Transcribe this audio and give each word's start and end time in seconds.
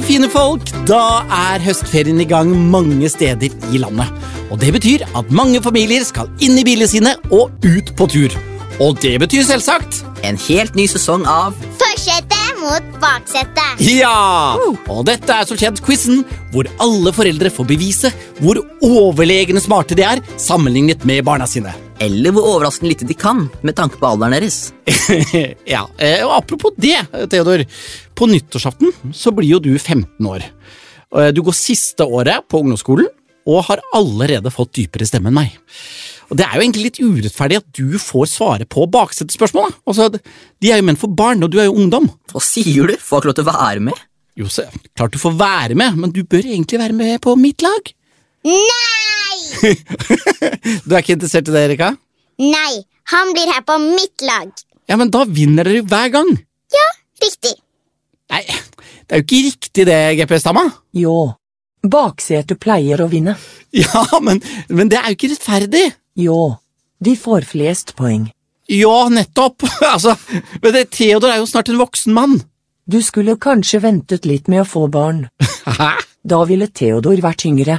Hei, 0.00 0.06
fine 0.14 0.30
folk! 0.32 0.70
Da 0.88 1.20
er 1.28 1.60
høstferien 1.60 2.22
i 2.22 2.24
gang 2.24 2.48
mange 2.72 3.04
steder 3.12 3.52
i 3.68 3.80
landet. 3.82 4.08
Og 4.48 4.56
det 4.62 4.70
betyr 4.72 5.02
at 5.04 5.28
mange 5.28 5.60
familier 5.60 6.06
skal 6.08 6.30
inn 6.40 6.56
i 6.56 6.64
bilene 6.64 6.88
sine 6.88 7.12
og 7.28 7.52
ut 7.66 7.90
på 7.98 8.06
tur. 8.08 8.36
Og 8.80 8.96
det 9.02 9.18
betyr 9.20 9.44
selvsagt 9.44 10.00
En 10.24 10.40
helt 10.46 10.78
ny 10.78 10.86
sesong 10.88 11.26
av 11.28 11.52
Forsetet 11.76 12.62
mot 12.62 12.88
baksetet. 13.02 13.84
ja! 13.84 14.56
Og 14.88 15.04
dette 15.10 15.36
er 15.36 15.44
som 15.44 15.60
kjent 15.60 15.84
quizen 15.84 16.24
hvor 16.54 16.64
alle 16.80 17.12
foreldre 17.12 17.52
får 17.52 17.68
bevise 17.68 18.14
hvor 18.40 18.64
overlegne 18.80 19.60
smarte 19.60 20.00
de 20.00 20.08
er 20.08 20.24
sammenlignet 20.40 21.04
med 21.04 21.26
barna 21.28 21.44
sine. 21.44 21.76
Eller 22.00 22.32
hvor 22.32 22.46
overraskende 22.54 22.94
lite 22.94 23.04
de 23.08 23.14
kan, 23.18 23.42
med 23.66 23.76
tanke 23.76 23.98
på 24.00 24.08
alderen 24.08 24.32
deres. 24.38 24.70
ja, 25.74 25.82
eh, 26.00 26.22
og 26.24 26.32
Apropos 26.38 26.72
det, 26.80 26.96
Theodor. 27.32 27.66
På 28.16 28.28
nyttårsaften 28.30 28.94
så 29.16 29.32
blir 29.36 29.50
jo 29.56 29.60
du 29.60 29.74
15 29.78 30.08
år. 30.30 30.46
Eh, 31.16 31.28
Du 31.36 31.42
går 31.44 31.56
siste 31.56 32.06
året 32.06 32.46
på 32.48 32.62
ungdomsskolen 32.62 33.10
og 33.50 33.64
har 33.68 33.82
allerede 33.96 34.52
fått 34.52 34.72
dypere 34.78 35.06
stemme 35.08 35.28
enn 35.28 35.38
meg. 35.42 35.52
Og 36.30 36.36
Det 36.38 36.46
er 36.46 36.54
jo 36.56 36.62
egentlig 36.62 36.84
litt 36.86 37.00
urettferdig 37.02 37.58
at 37.58 37.68
du 37.74 37.98
får 37.98 38.28
svare 38.30 38.66
på 38.70 38.84
baksetespørsmål. 38.94 39.72
Altså, 39.84 40.08
de 40.14 40.70
er 40.70 40.78
jo 40.80 40.86
ment 40.86 41.00
for 41.00 41.10
barn, 41.10 41.42
og 41.42 41.50
du 41.50 41.58
er 41.58 41.66
jo 41.66 41.74
ungdom. 41.74 42.06
Hva 42.30 42.40
sier 42.44 42.86
du? 42.86 42.94
Får 42.96 43.16
jeg 43.18 43.24
ikke 43.24 43.30
lov 43.32 43.38
til 43.40 43.48
å 43.48 43.50
være 43.50 43.84
med? 43.90 44.04
Jo, 44.38 44.46
så, 44.52 44.68
klart 44.96 45.12
du 45.12 45.18
får 45.20 45.34
være 45.40 45.76
med, 45.76 45.98
men 46.00 46.14
du 46.14 46.22
bør 46.22 46.46
egentlig 46.46 46.78
være 46.80 46.96
med 46.96 47.18
på 47.24 47.34
mitt 47.36 47.66
lag. 47.66 47.92
Nei! 48.46 48.99
Du 50.86 50.94
er 50.94 51.02
ikke 51.02 51.16
interessert 51.16 51.48
i 51.48 51.54
det, 51.54 51.64
Erika? 51.68 51.92
Nei, 52.40 52.80
han 53.12 53.34
blir 53.36 53.50
her 53.52 53.64
på 53.66 53.76
mitt 53.82 54.24
lag. 54.24 54.50
Ja, 54.90 54.96
men 55.00 55.10
da 55.12 55.24
vinner 55.28 55.66
dere 55.68 55.82
jo 55.82 55.88
hver 55.90 56.12
gang. 56.14 56.30
Ja, 56.74 56.88
Riktig. 57.20 57.52
Nei, 58.30 58.42
det 58.46 59.12
er 59.12 59.20
jo 59.20 59.26
ikke 59.26 59.44
riktig 59.48 59.86
det, 59.88 59.98
GPS-dama. 60.20 60.62
Jo. 60.96 61.32
Baksetet 61.82 62.60
pleier 62.62 63.02
å 63.04 63.10
vinne. 63.12 63.36
Ja, 63.70 64.02
men, 64.18 64.40
men 64.66 64.88
det 64.90 64.98
er 64.98 65.12
jo 65.12 65.14
ikke 65.14 65.28
rettferdig. 65.30 65.84
Jo. 66.18 66.56
De 66.98 67.12
får 67.14 67.44
flest 67.46 67.92
poeng. 67.94 68.24
Ja, 68.70 69.04
nettopp. 69.12 69.62
altså, 69.94 70.16
men 70.62 70.74
det, 70.74 70.88
Theodor 70.96 71.30
er 71.30 71.38
jo 71.38 71.46
snart 71.46 71.70
en 71.70 71.78
voksen 71.78 72.16
mann. 72.16 72.40
Du 72.90 72.98
skulle 73.06 73.36
kanskje 73.38 73.78
ventet 73.84 74.26
litt 74.26 74.50
med 74.50 74.64
å 74.64 74.66
få 74.66 74.88
barn. 74.90 75.28
Hæ? 75.66 75.92
Da 76.26 76.40
ville 76.48 76.66
Theodor 76.66 77.22
vært 77.22 77.46
yngre. 77.46 77.78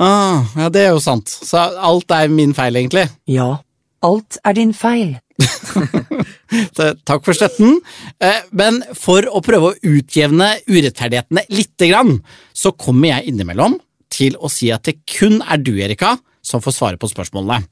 Ah, 0.00 0.46
ja, 0.56 0.70
det 0.72 0.86
er 0.86 0.94
jo 0.94 1.00
sant. 1.04 1.28
Så 1.28 1.60
alt 1.60 2.12
er 2.16 2.30
min 2.32 2.54
feil, 2.56 2.78
egentlig. 2.80 3.04
Ja. 3.28 3.58
Alt 4.06 4.38
er 4.48 4.56
din 4.56 4.72
feil. 4.72 5.18
Takk 7.08 7.26
for 7.26 7.36
støtten. 7.36 7.78
Eh, 8.20 8.40
men 8.56 8.80
for 8.96 9.28
å 9.28 9.42
prøve 9.44 9.70
å 9.70 9.92
utjevne 9.92 10.54
urettferdighetene 10.70 11.44
lite 11.52 11.90
grann, 11.90 12.16
så 12.56 12.72
kommer 12.72 13.12
jeg 13.12 13.34
innimellom 13.34 13.76
til 14.10 14.38
å 14.40 14.48
si 14.52 14.70
at 14.72 14.88
det 14.88 15.02
kun 15.04 15.40
er 15.44 15.60
du, 15.60 15.74
Erika, 15.84 16.16
som 16.40 16.64
får 16.64 16.76
svare 16.76 17.00
på 17.00 17.10
spørsmålene. 17.10 17.68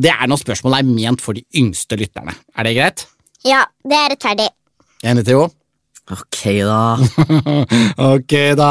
Det 0.00 0.12
er 0.12 0.28
når 0.28 0.42
spørsmålet 0.42 0.80
er 0.80 0.96
ment 0.96 1.22
for 1.24 1.36
de 1.36 1.44
yngste 1.56 2.00
lytterne. 2.00 2.34
Er 2.56 2.68
det 2.68 2.74
greit? 2.76 3.06
Ja, 3.44 3.62
det 3.84 4.00
er 4.00 4.10
rettferdig. 4.12 4.48
Enig, 5.04 5.28
Theo? 5.28 5.46
Ok, 6.10 6.42
da. 6.62 6.98
ok, 8.14 8.34
da. 8.54 8.70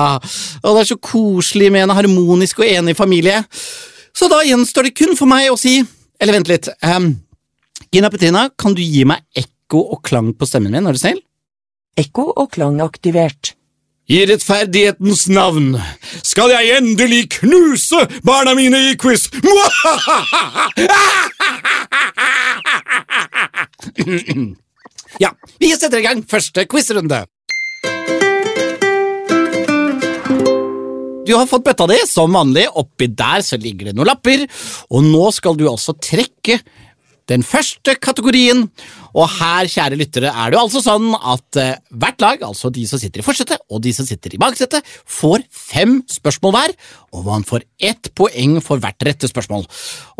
Og 0.63 0.77
det 0.77 0.81
er 0.81 0.89
så 0.93 0.97
koselig 1.03 1.67
med 1.73 1.83
en 1.83 1.95
harmonisk 1.97 2.61
og 2.63 2.69
enig 2.69 2.95
familie. 2.95 3.41
Så 4.15 4.29
da 4.31 4.39
gjenstår 4.47 4.87
det 4.87 4.95
kun 4.95 5.17
for 5.19 5.27
meg 5.27 5.51
å 5.51 5.59
si 5.59 5.81
Eller 6.15 6.37
vent 6.37 6.47
litt. 6.47 6.69
Um, 6.79 7.09
Gina 7.91 8.07
Petrina, 8.07 8.45
kan 8.55 8.71
du 8.71 8.79
gi 8.79 9.03
meg 9.03 9.19
ekko 9.35 9.81
og 9.91 9.99
klang 10.07 10.31
på 10.31 10.47
stemmen 10.47 10.71
min, 10.71 10.87
er 10.87 10.95
du 10.95 10.99
snill? 11.01 11.19
Ekko 11.99 12.29
og 12.31 12.53
klang 12.55 12.79
aktivert. 12.79 13.51
I 14.07 14.21
rettferdighetens 14.29 15.27
navn 15.33 15.75
skal 16.23 16.53
jeg 16.53 16.77
endelig 16.77 17.25
knuse 17.39 18.07
barna 18.23 18.55
mine 18.55 18.79
i 18.91 18.95
quiz! 19.01 19.27
Ja, 25.21 25.31
vi 25.61 25.71
setter 25.71 26.01
i 26.01 26.05
gang 26.05 26.23
første 26.27 26.65
quizrunde. 26.67 27.21
Du 31.25 31.31
har 31.33 31.47
fått 31.49 31.63
bøtta 31.65 31.87
di, 31.89 31.97
som 32.05 32.35
vanlig. 32.35 32.67
Oppi 32.77 33.07
der 33.09 33.41
så 33.45 33.57
ligger 33.57 33.89
det 33.89 33.95
noen 33.97 34.11
lapper, 34.11 34.43
og 34.91 35.07
nå 35.07 35.29
skal 35.33 35.57
du 35.57 35.65
altså 35.71 35.95
trekke 35.97 36.59
den 37.31 37.43
første 37.45 37.95
kategorien. 38.01 38.65
Og 39.15 39.29
her, 39.37 39.69
kjære 39.71 39.97
lyttere, 39.99 40.29
er 40.29 40.51
det 40.51 40.57
jo 40.57 40.63
altså 40.65 40.81
sånn 40.83 41.13
at 41.15 41.59
eh, 41.61 41.77
hvert 41.95 42.23
lag, 42.23 42.41
altså 42.43 42.71
de 42.73 42.83
som 42.89 42.99
sitter 42.99 43.21
i 43.21 43.25
forsetet 43.25 43.61
og 43.71 43.79
de 43.85 43.93
som 43.95 44.07
sitter 44.07 44.35
i 44.35 44.39
baksetet, 44.41 44.83
får 45.07 45.45
fem 45.49 46.01
spørsmål 46.11 46.55
hver, 46.55 46.73
og 47.15 47.29
man 47.29 47.45
får 47.47 47.63
ett 47.79 48.11
poeng 48.17 48.57
for 48.63 48.83
hvert 48.83 49.07
rette 49.07 49.29
spørsmål. 49.31 49.63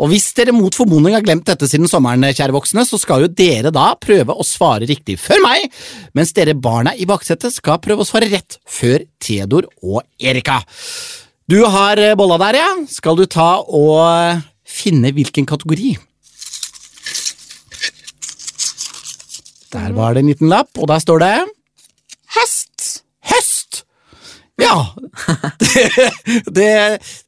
Og 0.00 0.10
hvis 0.12 0.30
dere 0.38 0.54
mot 0.56 0.74
formodning 0.74 1.16
har 1.16 1.26
glemt 1.26 1.44
dette 1.48 1.68
siden 1.68 1.90
sommeren, 1.92 2.24
kjære 2.24 2.56
voksne, 2.56 2.86
så 2.88 3.00
skal 3.00 3.26
jo 3.26 3.30
dere 3.32 3.74
da 3.74 3.90
prøve 4.00 4.32
å 4.32 4.46
svare 4.46 4.88
riktig 4.88 5.18
før 5.20 5.44
meg, 5.44 5.68
mens 6.16 6.32
dere 6.36 6.56
barna 6.56 6.96
i 6.96 7.08
baksetet 7.08 7.54
skal 7.54 7.82
prøve 7.84 8.02
å 8.02 8.08
svare 8.08 8.32
rett 8.32 8.58
før 8.64 9.04
Theodor 9.20 9.68
og 9.84 10.02
Erika. 10.16 10.62
Du 11.46 11.60
har 11.70 12.00
eh, 12.02 12.16
bolla 12.18 12.40
der, 12.42 12.58
ja. 12.58 12.70
Skal 12.90 13.20
du 13.20 13.26
ta 13.30 13.60
og 13.62 14.00
eh, 14.08 14.44
finne 14.66 15.12
hvilken 15.14 15.46
kategori? 15.46 15.92
Der 19.76 19.92
var 19.96 20.14
det 20.16 20.24
en 20.24 20.30
liten 20.32 20.48
lapp, 20.50 20.72
og 20.80 20.88
der 20.88 21.02
står 21.02 21.20
det 21.22 21.34
Høst. 22.36 23.02
høst! 23.30 23.82
Ja, 24.56 24.72
det, 25.60 25.82
det, 26.48 26.68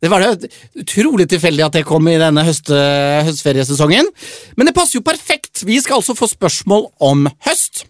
det 0.01 0.09
var 0.11 0.25
det 0.25 0.49
utrolig 0.81 1.27
tilfeldig 1.29 1.67
at 1.67 1.77
det 1.77 1.85
kom 1.87 2.09
i 2.09 2.17
denne 2.17 2.41
høste, 2.47 2.79
høstferiesesongen. 3.29 4.09
Men 4.57 4.71
det 4.71 4.75
passer 4.77 4.97
jo 4.99 5.05
perfekt. 5.05 5.61
Vi 5.69 5.77
skal 5.85 6.01
altså 6.01 6.17
få 6.17 6.31
spørsmål 6.31 6.89
om 7.05 7.29
høst. 7.45 7.85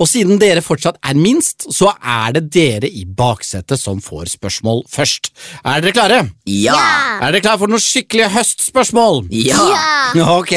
Og 0.00 0.08
siden 0.08 0.40
dere 0.40 0.64
fortsatt 0.64 0.98
er 1.04 1.14
minst, 1.20 1.68
så 1.76 1.92
er 2.00 2.34
det 2.38 2.46
dere 2.56 2.90
i 2.90 3.04
baksetet 3.04 3.78
som 3.78 4.00
får 4.02 4.32
spørsmål 4.34 4.82
først. 4.90 5.30
Er 5.62 5.84
dere 5.84 5.94
klare? 5.94 6.20
Ja. 6.50 6.74
Er 7.20 7.30
dere 7.30 7.44
klare 7.44 7.62
for 7.62 7.70
noen 7.70 7.84
skikkelige 7.84 8.32
høstspørsmål? 8.34 9.26
Ja. 9.30 9.62
Ja. 10.16 10.26
Ok. 10.40 10.56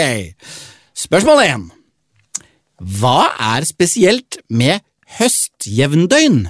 Spørsmål 0.98 1.46
1. 1.46 1.70
Hva 2.84 3.32
er 3.56 3.64
spesielt 3.68 4.42
med 4.52 4.84
høstjevndøgn? 5.20 6.44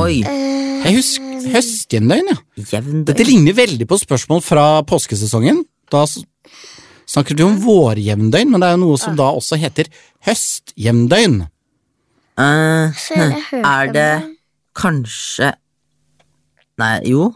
Oi. 0.00 0.16
Jeg 0.24 0.94
husker 0.96 1.48
høstjevndøgn, 1.52 2.30
ja. 2.32 2.38
Jevndøgn. 2.56 3.04
Dette 3.08 3.26
ligner 3.26 3.56
veldig 3.56 3.86
på 3.88 3.98
spørsmål 4.00 4.42
fra 4.44 4.66
påskesesongen. 4.88 5.60
Da 5.92 6.04
snakker 6.08 7.36
du 7.36 7.44
om 7.46 7.58
vårjevndøgn, 7.62 8.52
men 8.52 8.62
det 8.62 8.70
er 8.70 8.76
jo 8.76 8.82
noe 8.86 8.98
som 9.00 9.16
da 9.18 9.28
også 9.36 9.58
heter 9.60 9.90
høstjevndøgn. 10.28 11.42
Eh, 12.38 13.06
hørte 13.18 13.62
er 13.66 13.94
det 13.94 14.10
kanskje 14.78 15.52
Nei, 16.78 17.00
jo. 17.10 17.32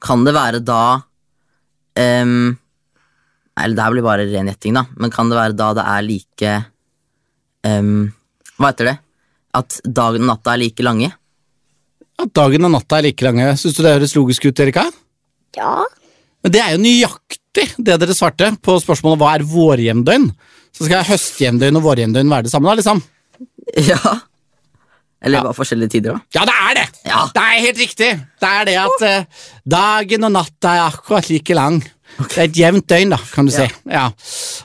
Kan 0.00 0.22
det 0.24 0.32
være 0.32 0.62
da 0.64 1.02
ehm, 2.00 2.54
Nei, 2.56 2.63
Eller 3.60 3.76
det 3.78 3.84
her 3.84 3.92
blir 3.94 4.02
bare 4.06 4.24
ren 4.26 4.48
gjetting, 4.50 4.74
da. 4.74 4.82
Men 4.98 5.12
kan 5.14 5.28
det 5.30 5.36
være 5.38 5.54
da 5.58 5.68
det 5.78 5.84
er 5.86 6.02
like 6.06 6.54
um, 7.70 7.92
Hva 8.58 8.70
heter 8.72 8.88
det? 8.90 8.96
At 9.54 9.76
dagen 9.86 10.24
og 10.26 10.30
natta 10.32 10.54
er 10.56 10.62
like 10.64 10.82
lange? 10.82 11.12
At 12.18 12.32
dagen 12.34 12.66
og 12.66 12.72
natta 12.74 12.98
er 12.98 13.06
like 13.08 13.22
lange. 13.26 13.46
Syns 13.58 13.76
du 13.78 13.82
det 13.86 13.92
høres 13.94 14.16
logisk 14.18 14.48
ut, 14.48 14.60
Erika? 14.64 14.88
Ja. 15.56 15.84
Men 16.42 16.52
det 16.54 16.60
er 16.64 16.74
jo 16.74 16.82
nøyaktig 16.82 17.68
det 17.78 17.96
dere 18.02 18.14
svarte 18.18 18.50
på 18.58 18.74
spørsmålet 18.82 19.20
hva 19.22 19.32
er 19.38 19.46
vårjevndøgn. 19.46 20.28
Så 20.74 20.88
skal 20.88 21.06
høstjevndøgn 21.06 21.78
og 21.78 21.84
vårjevndøgn 21.86 22.30
være 22.34 22.48
det 22.48 22.54
samme, 22.54 22.70
da, 22.72 22.78
liksom? 22.82 23.02
Ja. 23.90 24.00
Eller 25.24 25.38
Ja. 25.38 25.44
bare 25.46 25.56
forskjellige 25.56 25.94
tider, 25.94 26.18
da. 26.18 26.20
Ja, 26.36 26.42
det 26.50 26.54
er 26.60 26.74
det! 26.80 26.86
Ja. 27.08 27.20
Det 27.32 27.42
er 27.46 27.62
helt 27.64 27.78
riktig. 27.80 28.08
Det 28.42 28.48
er 28.50 28.66
det 28.68 28.74
at 28.82 29.04
eh, 29.08 29.46
dagen 29.64 30.26
og 30.26 30.34
natta 30.34 30.74
er 30.76 30.82
akkurat 30.90 31.30
like 31.30 31.54
lang. 31.56 31.78
Det 32.18 32.38
er 32.38 32.44
et 32.46 32.58
jevnt 32.58 32.86
døgn, 32.90 33.10
da, 33.14 33.18
kan 33.32 33.48
du 33.48 33.52
si. 33.54 33.66
Ja. 33.90 34.06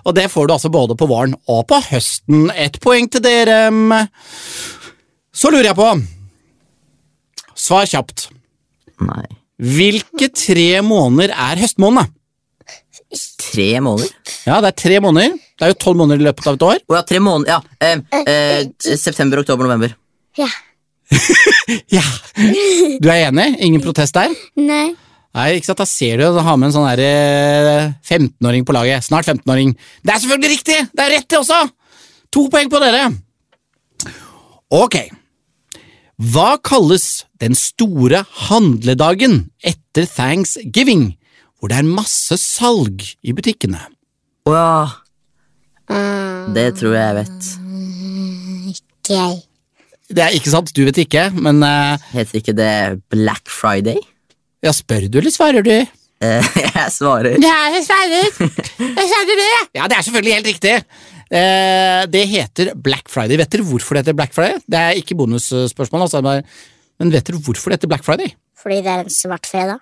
Og 0.05 0.13
det 0.17 0.27
får 0.31 0.47
du 0.49 0.53
altså 0.53 0.69
både 0.73 0.95
på 0.99 1.07
våren 1.09 1.33
og 1.49 1.63
på 1.69 1.79
høsten. 1.89 2.47
Ett 2.53 2.77
poeng 2.83 3.09
til 3.11 3.23
dere. 3.25 3.59
Så 5.33 5.51
lurer 5.53 5.71
jeg 5.71 5.77
på 5.79 5.89
Svar 7.59 7.89
kjapt. 7.89 8.29
Nei. 9.03 9.25
Hvilke 9.59 10.29
tre 10.31 10.79
måneder 10.85 11.33
er 11.35 11.59
høstmånedene? 11.59 12.07
Tre 13.49 13.67
måneder? 13.83 14.13
Ja, 14.45 14.59
det 14.61 14.69
er 14.69 14.77
tre 14.79 14.99
måneder. 15.03 15.33
Det 15.59 15.65
er 15.65 15.73
jo 15.73 15.77
tolv 15.81 15.99
måneder 15.99 16.21
i 16.21 16.27
løpet 16.29 16.47
av 16.47 16.55
et 16.55 16.65
år. 16.69 16.79
Oh, 16.87 16.95
ja, 16.95 17.01
tre 17.09 17.19
måneder. 17.19 17.49
Ja. 17.51 17.59
Eh, 17.83 18.21
eh, 18.21 18.95
september, 18.95 19.41
oktober, 19.41 19.67
november. 19.67 19.95
Ja. 20.39 20.47
Ja, 21.89 22.01
Du 23.01 23.09
er 23.09 23.27
enig? 23.27 23.45
Ingen 23.65 23.81
protest 23.81 24.15
der? 24.17 24.31
Nei. 24.57 24.93
Nei, 25.39 25.55
ikke 25.55 25.69
sant, 25.69 25.79
Da 25.79 25.87
ser 25.87 26.19
du 26.19 26.25
å 26.27 26.43
ha 26.43 26.55
med 26.59 26.69
en 26.69 26.75
sånn 26.75 26.87
der, 26.89 27.01
eh, 27.05 27.93
15-åring 28.03 28.65
på 28.67 28.75
laget. 28.75 29.05
Snart 29.05 29.29
15-åring. 29.29 29.71
Det 30.03 30.11
er 30.11 30.19
selvfølgelig 30.19 30.51
riktig! 30.57 30.79
Det 30.91 31.05
er 31.05 31.13
rett, 31.15 31.27
det 31.29 31.39
også! 31.39 31.61
To 32.35 32.49
poeng 32.51 32.69
på 32.69 32.81
dere. 32.83 33.07
Ok. 34.75 34.99
Hva 36.19 36.57
kalles 36.59 37.23
den 37.39 37.55
store 37.55 38.25
handledagen 38.49 39.47
etter 39.63 40.05
thanksgiving, 40.05 41.13
hvor 41.57 41.71
det 41.71 41.79
er 41.79 41.87
masse 41.87 42.35
salg 42.37 43.05
i 43.23 43.33
butikkene? 43.33 43.79
Å 44.45 44.53
ja. 44.53 44.73
Det 46.53 46.67
tror 46.77 46.97
jeg 46.97 47.05
jeg 47.05 47.17
vet. 47.21 47.49
Ikke 48.75 49.15
jeg. 49.15 49.41
Det 50.09 50.25
er 50.25 50.35
ikke 50.35 50.51
sant, 50.53 50.75
du 50.75 50.83
vet 50.85 50.99
ikke, 51.01 51.27
men 51.37 51.63
uh, 51.63 51.97
Heter 52.11 52.41
ikke 52.41 52.55
det 52.57 52.71
Black 53.13 53.49
Friday? 53.49 54.01
Ja, 54.65 54.71
spør 54.75 55.07
du 55.09 55.19
eller 55.21 55.33
svarer 55.33 55.65
du? 55.65 55.71
Eh, 56.19 56.49
jeg 56.75 56.91
svarer. 56.91 57.37
Ja, 57.39 57.57
jeg 57.75 57.85
svarer. 57.87 58.27
Jeg 58.79 59.07
svarer 59.11 59.39
det. 59.39 59.51
Ja, 59.77 59.87
det 59.87 59.97
er 59.97 60.03
selvfølgelig 60.07 60.33
helt 60.35 60.49
riktig. 60.51 60.73
Eh, 61.29 62.01
det 62.11 62.23
heter 62.31 62.73
Black 62.75 63.07
Friday. 63.11 63.37
Vet 63.39 63.51
dere 63.53 63.67
hvorfor 63.69 63.95
det 63.95 64.03
heter 64.05 64.17
Black 64.17 64.33
Friday? 64.35 64.59
Det 64.67 64.79
er 64.81 64.99
ikke 64.99 65.15
bonusspørsmål, 65.19 66.07
altså, 66.07 66.21
men- 66.25 67.13
vet 67.13 67.27
dere 67.29 67.39
hvorfor 67.45 67.71
det 67.71 67.79
heter 67.79 67.91
Black 67.93 68.03
Friday? 68.07 68.33
Fordi 68.59 68.81
det 68.83 68.91
er 68.91 69.05
en 69.05 69.13
svart 69.13 69.47
fredag. 69.47 69.79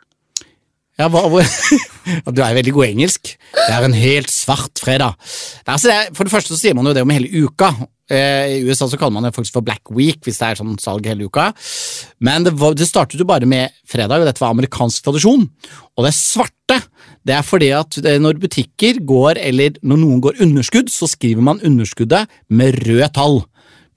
Ja, 0.97 1.07
hva, 1.13 1.27
hvor, 1.29 1.45
du 2.35 2.41
er 2.41 2.55
veldig 2.57 2.73
god 2.73 2.87
engelsk. 2.87 3.35
Det 3.53 3.69
er 3.69 3.85
en 3.85 3.97
helt 3.97 4.31
svart 4.33 4.81
fredag. 4.81 5.13
Altså, 5.69 5.93
for 6.17 6.25
det 6.25 6.33
første 6.33 6.55
så 6.55 6.59
sier 6.59 6.77
man 6.77 6.89
jo 6.89 6.95
det 6.97 7.03
om 7.05 7.13
hele 7.13 7.29
uka. 7.45 7.69
Eh, 8.09 8.57
I 8.57 8.61
USA 8.65 8.87
så 8.89 8.97
kaller 8.97 9.13
man 9.17 9.27
det 9.27 9.33
faktisk 9.35 9.57
for 9.57 9.65
Black 9.67 9.91
Week 9.93 10.21
hvis 10.23 10.39
det 10.39 10.47
er 10.47 10.59
sånn 10.59 10.77
salg 10.81 11.05
hele 11.09 11.27
uka. 11.27 11.51
Men 12.23 12.47
det, 12.47 12.55
var, 12.57 12.73
det 12.73 12.87
startet 12.89 13.21
jo 13.21 13.27
bare 13.29 13.49
med 13.49 13.75
fredag, 13.85 14.23
og 14.23 14.29
dette 14.29 14.41
var 14.41 14.55
amerikansk 14.55 15.05
tradisjon. 15.05 15.45
Og 15.97 16.07
det 16.07 16.15
svarte, 16.17 16.79
det 17.27 17.35
er 17.37 17.45
fordi 17.45 17.69
at 17.77 17.99
når 18.23 18.41
butikker 18.41 19.03
går, 19.05 19.41
eller 19.51 19.77
når 19.85 20.01
noen 20.01 20.23
går 20.23 20.41
underskudd, 20.47 20.89
så 20.89 21.09
skriver 21.11 21.45
man 21.45 21.61
underskuddet 21.67 22.25
med 22.49 22.81
røde 22.87 23.11
tall. 23.13 23.43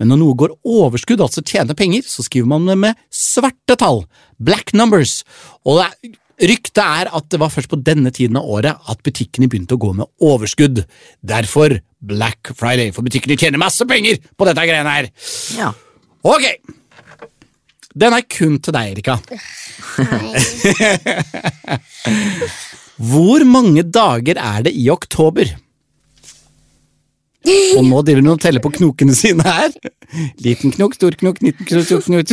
Men 0.00 0.12
når 0.12 0.20
noe 0.23 0.37
går 0.41 0.56
overskudd, 0.64 1.20
altså 1.20 1.44
tjener 1.44 1.76
penger, 1.76 2.05
så 2.08 2.25
skriver 2.25 2.49
man 2.49 2.64
det 2.69 2.76
med 2.81 3.00
svarte 3.12 3.76
tall. 3.81 4.06
Black 4.41 4.73
numbers. 4.73 5.20
Og 5.69 5.81
det 5.81 5.88
er, 5.88 6.19
ryktet 6.40 6.82
er 6.82 7.10
at 7.16 7.28
det 7.32 7.40
var 7.42 7.52
først 7.52 7.70
på 7.70 7.78
denne 7.84 8.10
tiden 8.14 8.38
av 8.40 8.48
året 8.48 8.90
at 8.90 9.02
butikkene 9.04 9.48
begynte 9.50 9.76
å 9.76 9.82
gå 9.82 9.92
med 9.98 10.08
overskudd. 10.25 10.84
Derfor 11.20 11.78
Black 12.00 12.52
Friday, 12.56 12.92
for 12.96 13.04
butikkene 13.06 13.38
tjener 13.40 13.60
masse 13.60 13.84
penger 13.88 14.20
på 14.37 14.48
dette 14.48 14.66
greiene 14.69 14.94
her. 14.96 15.10
Ja. 15.58 15.72
Ok. 16.25 16.44
Den 17.90 18.14
er 18.14 18.22
kun 18.31 18.60
til 18.62 18.72
deg, 18.76 18.92
Erika. 18.94 19.19
Hvor 23.10 23.44
mange 23.48 23.82
dager 23.82 24.36
er 24.38 24.62
det 24.69 24.72
i 24.76 24.90
oktober? 24.93 25.48
Og 27.50 27.84
nå 27.86 28.02
driver 28.04 28.20
hun 28.20 28.34
og 28.34 28.40
teller 28.43 28.60
på 28.62 28.72
knokene 28.76 29.14
sine 29.16 29.44
her. 29.46 29.72
Liten 30.44 30.75
knok, 30.75 30.94
stor 30.98 31.16
knok, 31.16 31.40
liten 31.44 31.66
knok, 31.66 31.84
stor 31.88 32.04
knok. 32.04 32.26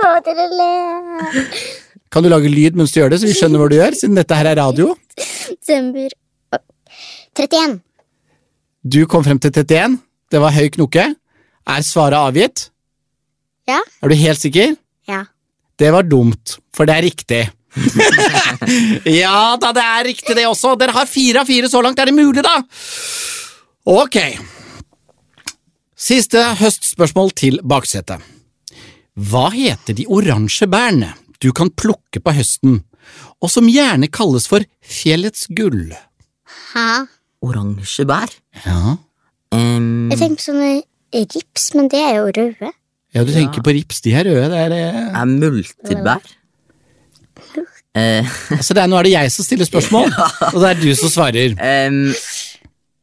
Å, 0.00 0.12
dere 0.26 0.46
ler. 0.54 1.40
Kan 2.10 2.26
du 2.26 2.30
lage 2.32 2.50
lyd 2.50 2.78
mens 2.78 2.90
du 2.90 2.98
gjør 2.98 3.12
det, 3.12 3.20
så 3.22 3.28
vi 3.28 3.36
skjønner 3.38 3.62
hva 3.62 3.68
du 3.70 3.76
gjør, 3.78 3.94
siden 3.94 4.18
dette 4.18 4.34
her 4.34 4.48
er 4.50 4.58
radio? 4.58 4.96
Desember 5.14 6.10
31. 7.38 7.78
Du 8.82 9.04
kom 9.10 9.22
frem 9.22 9.38
til 9.38 9.52
31. 9.54 10.00
Det 10.30 10.40
var 10.42 10.54
høy 10.56 10.66
knoke. 10.74 11.04
Er 11.70 11.86
svaret 11.86 12.18
avgitt? 12.18 12.64
Ja. 13.70 13.78
Er 14.02 14.10
du 14.10 14.16
helt 14.18 14.42
sikker? 14.42 14.74
Ja. 15.06 15.22
Det 15.78 15.92
var 15.94 16.08
dumt, 16.08 16.56
for 16.74 16.88
det 16.90 16.98
er 16.98 17.06
riktig. 17.06 17.42
ja 19.22 19.54
da, 19.62 19.70
det 19.76 19.84
er 19.84 20.08
riktig 20.10 20.34
det 20.34 20.48
også. 20.50 20.74
Dere 20.80 20.96
har 20.96 21.06
fire 21.06 21.44
av 21.44 21.50
fire 21.50 21.70
så 21.70 21.82
langt. 21.84 22.02
Er 22.02 22.10
det 22.10 22.16
mulig, 22.18 22.42
da? 22.42 22.56
Ok. 23.86 24.18
Siste 25.94 26.42
høstspørsmål 26.58 27.34
til 27.38 27.62
baksetet. 27.62 28.18
Hva 29.30 29.50
heter 29.54 29.94
de 29.94 30.10
oransje 30.10 30.66
bærene 30.70 31.14
du 31.40 31.50
kan 31.56 31.72
plukke 31.72 32.22
på 32.22 32.34
høsten, 32.36 32.82
og 33.40 33.50
som 33.52 33.68
gjerne 33.70 34.10
kalles 34.12 34.46
for 34.50 34.64
fjellets 34.84 35.48
gull? 35.56 35.94
Hæ? 36.72 37.06
Oransje 37.40 38.04
bær. 38.08 38.32
Ja, 38.66 38.98
Um... 39.50 40.10
Jeg 40.12 40.20
tenkte 40.20 40.38
på 40.38 40.46
sånne 40.46 40.68
rips, 41.34 41.70
men 41.74 41.88
det 41.90 42.02
er 42.04 42.20
jo 42.20 42.28
røde. 42.30 42.70
ja 43.14 43.24
du 43.26 43.32
tenker 43.34 43.64
på 43.66 43.74
rips. 43.74 43.98
De 44.04 44.12
er 44.14 44.28
røde. 44.28 44.46
Det 44.52 44.60
er, 44.60 44.74
det 44.74 44.82
er 45.18 45.32
multebær. 45.32 46.36
Eh, 47.98 48.28
altså 48.58 48.76
det 48.76 48.84
er, 48.84 48.90
nå 48.90 49.00
er 49.00 49.08
det 49.08 49.16
jeg 49.16 49.32
som 49.34 49.46
stiller 49.46 49.66
spørsmål, 49.66 50.12
og 50.54 50.58
det 50.62 50.68
er 50.68 50.78
du 50.78 50.90
som 50.94 51.10
svarer. 51.10 51.56
Um, 51.58 52.14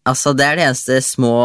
altså, 0.08 0.32
det 0.32 0.48
er 0.48 0.60
det 0.60 0.68
eneste 0.70 1.02
små 1.04 1.36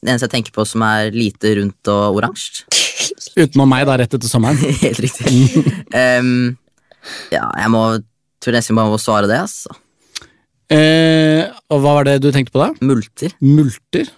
Det 0.00 0.08
eneste 0.08 0.28
jeg 0.28 0.36
tenker 0.38 0.54
på 0.56 0.64
som 0.68 0.84
er 0.86 1.12
lite 1.12 1.54
rundt 1.58 1.90
og 1.92 2.20
oransje. 2.20 2.64
Utenom 3.40 3.68
meg, 3.68 3.84
da, 3.88 3.98
rett 4.00 4.16
etter 4.16 4.30
sommeren. 4.30 4.60
Helt 4.84 5.02
riktig. 5.04 5.64
um, 6.22 6.56
ja, 7.32 7.44
jeg 7.44 7.72
må 7.72 7.84
tror 8.40 8.56
nesten 8.56 8.78
bare 8.78 8.92
må 8.92 9.00
svare 9.00 9.28
det, 9.28 9.40
altså. 9.44 9.76
Eh, 10.70 11.50
og 11.72 11.82
hva 11.82 11.96
var 11.98 12.06
det 12.06 12.20
du 12.22 12.30
tenkte 12.32 12.54
på 12.54 12.62
da? 12.62 12.70
Multer. 12.86 13.34
Multer? 13.42 14.08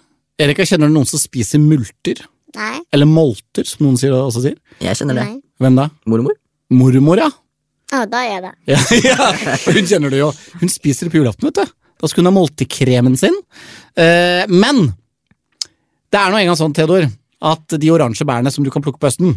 Erika, 0.43 0.67
kjenner 0.69 0.91
du 0.91 0.95
noen 0.95 1.09
som 1.09 1.21
spiser 1.21 1.63
multer? 1.63 2.23
Nei. 2.57 2.83
Eller 2.93 3.09
molter, 3.09 3.67
som 3.67 3.87
noen 3.87 3.99
sier, 4.01 4.15
også 4.15 4.45
sier? 4.45 4.59
Jeg 4.83 4.99
kjenner 5.01 5.19
det. 5.19 5.29
Nei. 5.31 5.39
Hvem 5.63 5.79
da? 5.79 5.89
Mormor. 6.11 6.37
Mormor, 6.73 7.23
ja. 7.23 7.31
Å, 7.93 8.05
da 8.09 8.23
er 8.25 8.45
det. 8.47 8.53
ja, 8.73 8.81
ja. 9.05 9.31
Hun 9.67 9.89
kjenner 9.89 10.13
det 10.13 10.21
jo. 10.23 10.31
Hun 10.61 10.71
spiser 10.73 11.09
det 11.09 11.15
på 11.15 11.21
julaften, 11.21 11.49
vet 11.49 11.63
du. 11.63 11.79
Da 12.03 12.11
skulle 12.11 12.27
hun 12.27 12.33
ha 12.33 12.41
moltekremen 12.41 13.17
sin. 13.21 13.35
Eh, 13.97 14.45
men 14.51 14.91
det 16.13 16.21
er 16.21 16.33
nå 16.33 16.41
engang 16.43 16.59
sånn, 16.61 16.75
Theodor, 16.77 17.09
at 17.43 17.75
de 17.81 17.91
oransje 17.91 18.27
bærene 18.29 18.53
som 18.55 18.65
du 18.65 18.71
kan 18.71 18.85
plukke 18.85 19.01
på 19.03 19.09
høsten, 19.09 19.35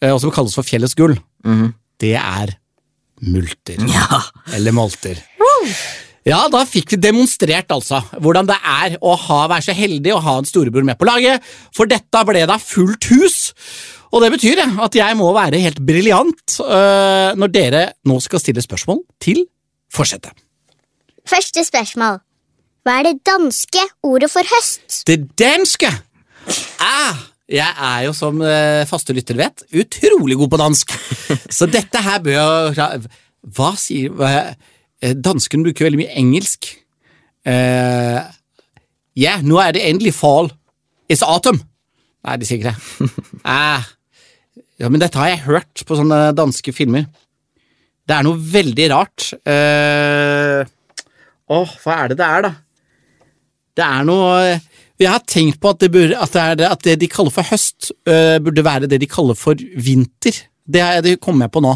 eh, 0.00 0.12
og 0.12 0.20
som 0.22 0.32
kalles 0.34 0.54
for 0.56 0.66
fjellets 0.66 0.94
gull, 0.98 1.16
Mhm. 1.44 1.74
det 1.98 2.14
er 2.16 2.56
multer. 3.22 3.78
Ja. 3.96 4.22
Eller 4.54 4.72
molter. 4.74 5.18
Ja, 6.24 6.44
da 6.48 6.60
fikk 6.66 6.92
vi 6.94 6.96
demonstrert 7.02 7.70
altså 7.74 7.98
hvordan 8.22 8.46
det 8.46 8.56
er 8.62 8.94
å 9.02 9.16
ha, 9.18 9.40
være 9.50 9.64
så 9.66 9.74
heldig 9.74 10.12
å 10.14 10.20
ha 10.22 10.36
en 10.38 10.46
storebror 10.46 10.84
med 10.86 10.98
på 10.98 11.06
laget, 11.08 11.42
for 11.74 11.90
dette 11.90 12.22
ble 12.28 12.44
da 12.46 12.58
fullt 12.62 13.08
hus. 13.10 13.38
Og 14.14 14.22
det 14.22 14.30
betyr 14.36 14.60
at 14.62 14.94
jeg 14.94 15.16
må 15.18 15.32
være 15.34 15.58
helt 15.62 15.80
briljant 15.82 16.58
uh, 16.62 17.32
når 17.34 17.50
dere 17.54 17.82
nå 18.06 18.20
skal 18.22 18.38
stille 18.42 18.62
spørsmål 18.62 19.00
til 19.22 19.42
forsetet. 19.90 20.30
Første 21.26 21.64
spørsmål. 21.66 22.20
Hva 22.82 22.96
er 22.98 23.06
det 23.06 23.22
danske 23.22 23.82
ordet 24.02 24.26
for 24.32 24.46
høst? 24.56 25.04
Det 25.06 25.20
danske! 25.38 25.86
Ah, 26.82 27.20
jeg 27.46 27.70
er 27.70 28.00
jo, 28.08 28.14
som 28.16 28.40
øh, 28.42 28.82
faste 28.90 29.14
lytter 29.14 29.38
vet, 29.38 29.62
utrolig 29.70 30.38
god 30.40 30.50
på 30.50 30.58
dansk. 30.58 30.94
Så 31.58 31.68
dette 31.70 32.02
her 32.02 32.18
bør 32.24 32.74
jeg 32.74 33.04
Hva 33.54 33.68
sier 33.78 34.10
hva, 34.18 34.30
eh, 35.02 35.14
Dansken 35.14 35.62
bruker 35.62 35.86
veldig 35.86 36.00
mye 36.02 36.16
engelsk. 36.18 36.72
Ja, 37.42 37.54
uh, 38.22 38.34
yeah, 39.18 39.40
nå 39.42 39.58
er 39.58 39.72
det 39.74 39.82
endelig 39.82 40.12
fall. 40.14 40.50
It's 41.10 41.24
autumn. 41.26 41.58
Nei, 42.22 42.36
de 42.38 42.46
sier 42.46 42.62
ikke 42.62 42.70
det. 42.70 43.10
Ah, 43.42 43.82
ja, 44.78 44.90
men 44.90 45.02
dette 45.02 45.18
har 45.18 45.32
jeg 45.32 45.42
hørt 45.46 45.82
på 45.86 45.98
sånne 45.98 46.32
danske 46.38 46.74
filmer. 46.74 47.08
Det 48.06 48.14
er 48.14 48.26
noe 48.26 48.38
veldig 48.38 48.86
rart. 48.94 49.32
Eh, 49.46 50.62
Åh, 51.52 51.74
hva 51.82 51.98
er 51.98 52.12
det 52.12 52.18
det 52.22 52.26
er, 52.26 52.46
da? 52.46 52.52
Det 53.76 53.84
er 53.86 54.04
noe 54.04 54.60
Jeg 55.00 55.08
har 55.10 55.22
tenkt 55.26 55.58
på 55.62 55.70
at 55.72 55.80
det, 55.82 55.88
burde, 55.94 56.14
at 56.20 56.32
det, 56.34 56.42
er 56.42 56.58
det, 56.60 56.66
at 56.68 56.82
det 56.86 56.98
de 57.00 57.08
kaller 57.10 57.32
for 57.34 57.42
høst, 57.48 57.90
uh, 58.06 58.36
burde 58.44 58.62
være 58.66 58.86
det 58.90 59.00
de 59.02 59.08
kaller 59.10 59.34
for 59.38 59.58
vinter. 59.58 60.36
Det, 60.68 60.80
er- 60.82 61.00
det 61.02 61.16
kommer 61.24 61.48
jeg 61.48 61.54
på 61.56 61.62
nå. 61.64 61.72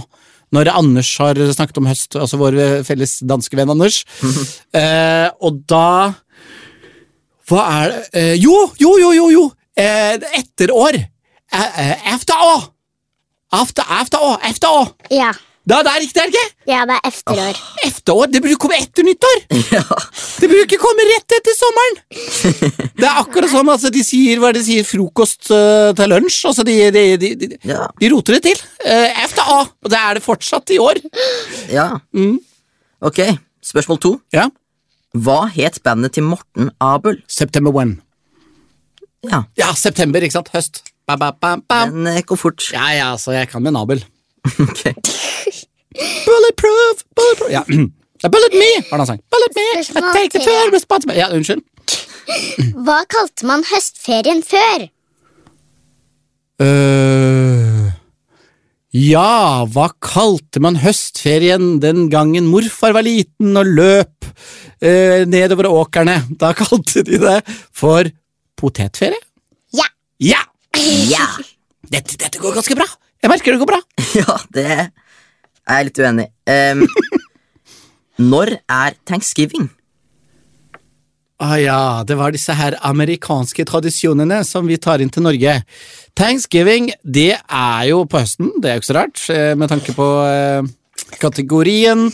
Når 0.54 0.68
Anders 0.70 1.08
har 1.18 1.34
snakket 1.56 1.80
om 1.80 1.88
høst, 1.90 2.14
altså 2.14 2.38
vår 2.38 2.54
felles 2.86 3.16
danske 3.26 3.58
venn 3.58 3.72
Anders. 3.74 4.04
Eh, 4.76 5.26
og 5.42 5.58
da 5.66 6.12
Hva 7.48 7.64
er 7.80 7.90
det 7.90 8.20
eh, 8.20 8.34
Jo, 8.38 8.54
jo, 8.78 8.92
jo, 9.00 9.10
jo! 9.16 9.26
jo. 9.34 9.44
Eh, 9.76 10.14
etterår. 10.38 10.96
Eh, 11.52 11.80
eh, 11.82 12.06
Efterår! 12.14 12.68
After, 13.56 13.82
år! 14.22 14.38
After 14.46 14.68
år! 14.70 14.88
Ja. 15.12 15.32
Da, 15.66 15.80
det 15.82 15.90
er 15.90 15.98
riktig, 16.04 16.20
er 16.22 16.28
det 16.30 16.38
ikke? 16.38 16.70
Ja, 16.70 16.80
det 16.86 16.94
er 16.96 17.08
efterår. 17.10 17.56
Efterår? 17.88 18.28
Det 18.30 18.40
burde 18.44 18.58
komme 18.62 18.76
etter 18.78 19.02
nyttår! 19.06 19.40
ja. 19.74 19.80
Det 20.38 20.46
burde 20.50 20.62
ikke 20.62 20.78
komme 20.78 21.06
rett 21.08 21.34
etter 21.40 21.56
sommeren! 21.58 21.96
Det 23.00 23.04
er 23.04 23.18
akkurat 23.20 23.50
som 23.52 23.68
altså, 23.68 23.90
de 23.92 24.00
sier 24.06 24.38
hva 24.40 24.52
de 24.54 24.62
sier, 24.64 24.86
frokost 24.86 25.50
uh, 25.50 25.90
til 25.98 26.08
lunsj. 26.14 26.38
Altså, 26.48 26.62
de, 26.64 26.76
de, 26.94 27.02
de, 27.20 27.32
de, 27.42 27.48
Ja. 27.68 27.82
de 28.00 28.12
roter 28.14 28.38
det 28.38 28.44
til. 28.46 28.62
Uh, 28.86 29.26
A, 29.42 29.58
og 29.82 29.90
det 29.92 29.98
er 29.98 30.16
det 30.20 30.24
fortsatt 30.24 30.70
i 30.72 30.78
år. 30.82 31.02
ja. 31.74 31.88
Mm. 32.16 32.38
Ok, 33.04 33.18
spørsmål 33.66 33.98
to. 34.00 34.14
Ja. 34.32 34.46
Hva 35.18 35.42
het 35.52 35.82
bandet 35.84 36.14
til 36.16 36.24
Morten 36.30 36.70
Abel? 36.82 37.18
September 37.28 37.74
1. 37.82 37.98
Ja, 39.28 39.42
Ja, 39.58 39.72
september, 39.76 40.22
ikke 40.22 40.38
sant? 40.38 40.48
Høst. 40.54 40.84
Ba, 41.06 41.18
ba, 41.20 41.32
ba, 41.34 41.56
ba. 41.68 41.84
men 41.90 42.06
eh, 42.14 42.22
går 42.26 42.38
fort. 42.40 42.70
Ja, 42.72 42.86
ja, 42.96 43.10
så 43.20 43.34
jeg 43.36 43.50
kan 43.52 43.62
med 43.66 43.74
Nabel. 43.76 44.00
Ok. 44.66 44.82
Bulletproof, 46.26 47.04
bulletproof 47.16 47.50
Ja. 47.50 47.62
Bullet 48.32 48.54
me, 48.56 48.70
var 48.90 48.98
det 48.98 49.02
han 49.04 49.08
sang. 49.12 49.22
Bullet 49.32 49.56
me, 49.56 49.64
I 49.80 49.84
take 50.16 50.32
the 50.34 50.42
fair 50.44 50.70
responsibility 50.72 51.20
Ja, 51.20 51.28
unnskyld. 51.36 51.62
Hva 52.86 53.02
kalte 53.12 53.46
man 53.46 53.62
høstferien 53.68 54.40
før? 54.44 54.86
Uh, 56.56 57.92
ja, 58.96 59.64
hva 59.68 59.90
kalte 60.02 60.62
man 60.64 60.78
høstferien 60.80 61.76
den 61.82 62.06
gangen 62.12 62.48
morfar 62.50 62.96
var 62.96 63.04
liten 63.06 63.52
og 63.60 63.68
løp 63.78 64.26
uh, 64.26 65.22
nedover 65.28 65.68
åkrene? 65.70 66.22
Da 66.40 66.54
kalte 66.56 67.04
de 67.06 67.20
det 67.22 67.38
for 67.76 68.08
potetferie. 68.58 69.20
Ja. 69.76 69.88
Ja! 70.22 70.42
Ja! 71.12 71.28
Dette, 71.86 72.16
dette 72.18 72.40
går 72.42 72.56
ganske 72.56 72.74
bra. 72.76 72.88
Jeg 73.26 73.32
merker 73.32 73.56
det 73.56 73.58
går 73.58 73.72
bra. 73.72 73.80
Ja, 74.20 74.34
det 74.54 74.66
er 74.70 75.80
jeg 75.80 75.86
litt 75.88 75.98
uenig 75.98 76.28
i. 76.28 76.58
Um, 76.70 76.84
når 78.30 78.52
er 78.70 78.94
thanksgiving? 79.02 79.66
Ah 81.42 81.56
ja, 81.58 81.80
det 82.06 82.14
var 82.20 82.30
disse 82.32 82.54
her 82.54 82.78
amerikanske 82.86 83.66
tradisjonene 83.66 84.38
som 84.46 84.70
vi 84.70 84.78
tar 84.78 85.02
inn 85.02 85.10
til 85.10 85.26
Norge. 85.26 85.56
Thanksgiving, 86.14 86.92
det 87.02 87.32
er 87.34 87.82
jo 87.90 88.04
på 88.06 88.22
høsten, 88.22 88.54
det 88.62 88.70
er 88.70 88.78
jo 88.78 88.84
ikke 88.84 88.92
så 88.92 88.98
rart, 89.00 89.26
eh, 89.34 89.52
med 89.58 89.74
tanke 89.74 89.96
på 89.98 90.06
eh, 90.30 90.70
kategorien. 91.18 92.06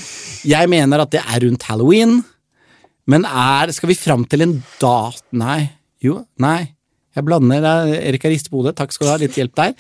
Jeg 0.49 0.73
mener 0.73 1.05
at 1.05 1.13
det 1.13 1.21
er 1.21 1.45
rundt 1.45 1.69
halloween, 1.69 2.23
men 3.05 3.29
er 3.29 3.77
Skal 3.77 3.93
vi 3.93 4.01
fram 4.01 4.25
til 4.25 4.49
en 4.49 4.63
dat... 4.81 5.21
Nei. 5.37 5.75
Jo, 6.01 6.23
nei. 6.41 6.73
Jeg 7.13 7.27
blander. 7.27 7.65
Erik 8.01 8.25
på 8.49 8.61
hodet, 8.61 8.77
takk 8.79 8.93
skal 8.95 9.07
du 9.07 9.11
ha, 9.13 9.19
litt 9.21 9.37
hjelp 9.37 9.55
der. 9.59 9.75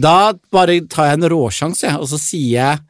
Da 0.00 0.32
bare 0.52 0.78
tar 0.88 1.10
jeg 1.10 1.20
en 1.20 1.28
råsjanse, 1.32 1.84
jeg, 1.88 1.98
og 2.00 2.08
så 2.08 2.20
sier 2.20 2.54
jeg 2.56 2.80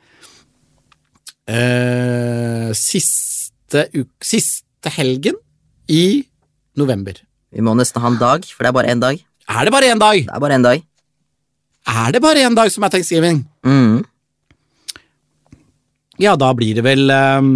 eh, 1.50 2.70
siste, 2.78 3.88
uke, 3.96 4.26
siste 4.26 4.92
helgen 4.94 5.40
i 5.90 6.22
november. 6.78 7.18
Vi 7.50 7.64
må 7.66 7.74
nesten 7.74 8.02
ha 8.02 8.12
en 8.12 8.20
dag, 8.20 8.46
for 8.46 8.62
det 8.62 8.70
er 8.70 8.78
bare 8.78 8.94
én 8.94 9.02
dag. 9.02 9.18
Er 9.50 9.66
det 9.66 9.74
bare 9.74 9.90
én 9.90 10.00
dag? 10.02 10.22
Det 10.22 10.36
er 10.36 10.44
bare 10.46 10.58
én 10.60 10.66
dag. 10.66 10.86
Er 11.90 12.14
det 12.14 12.22
bare 12.22 12.46
én 12.46 12.54
dag 12.54 12.70
som 12.70 12.86
er 12.86 12.94
thanksgiving? 12.94 13.42
Mm. 13.66 14.04
Ja, 16.20 16.36
da 16.38 16.52
blir 16.54 16.78
det 16.78 16.84
vel 16.86 17.10
eh, 17.10 17.50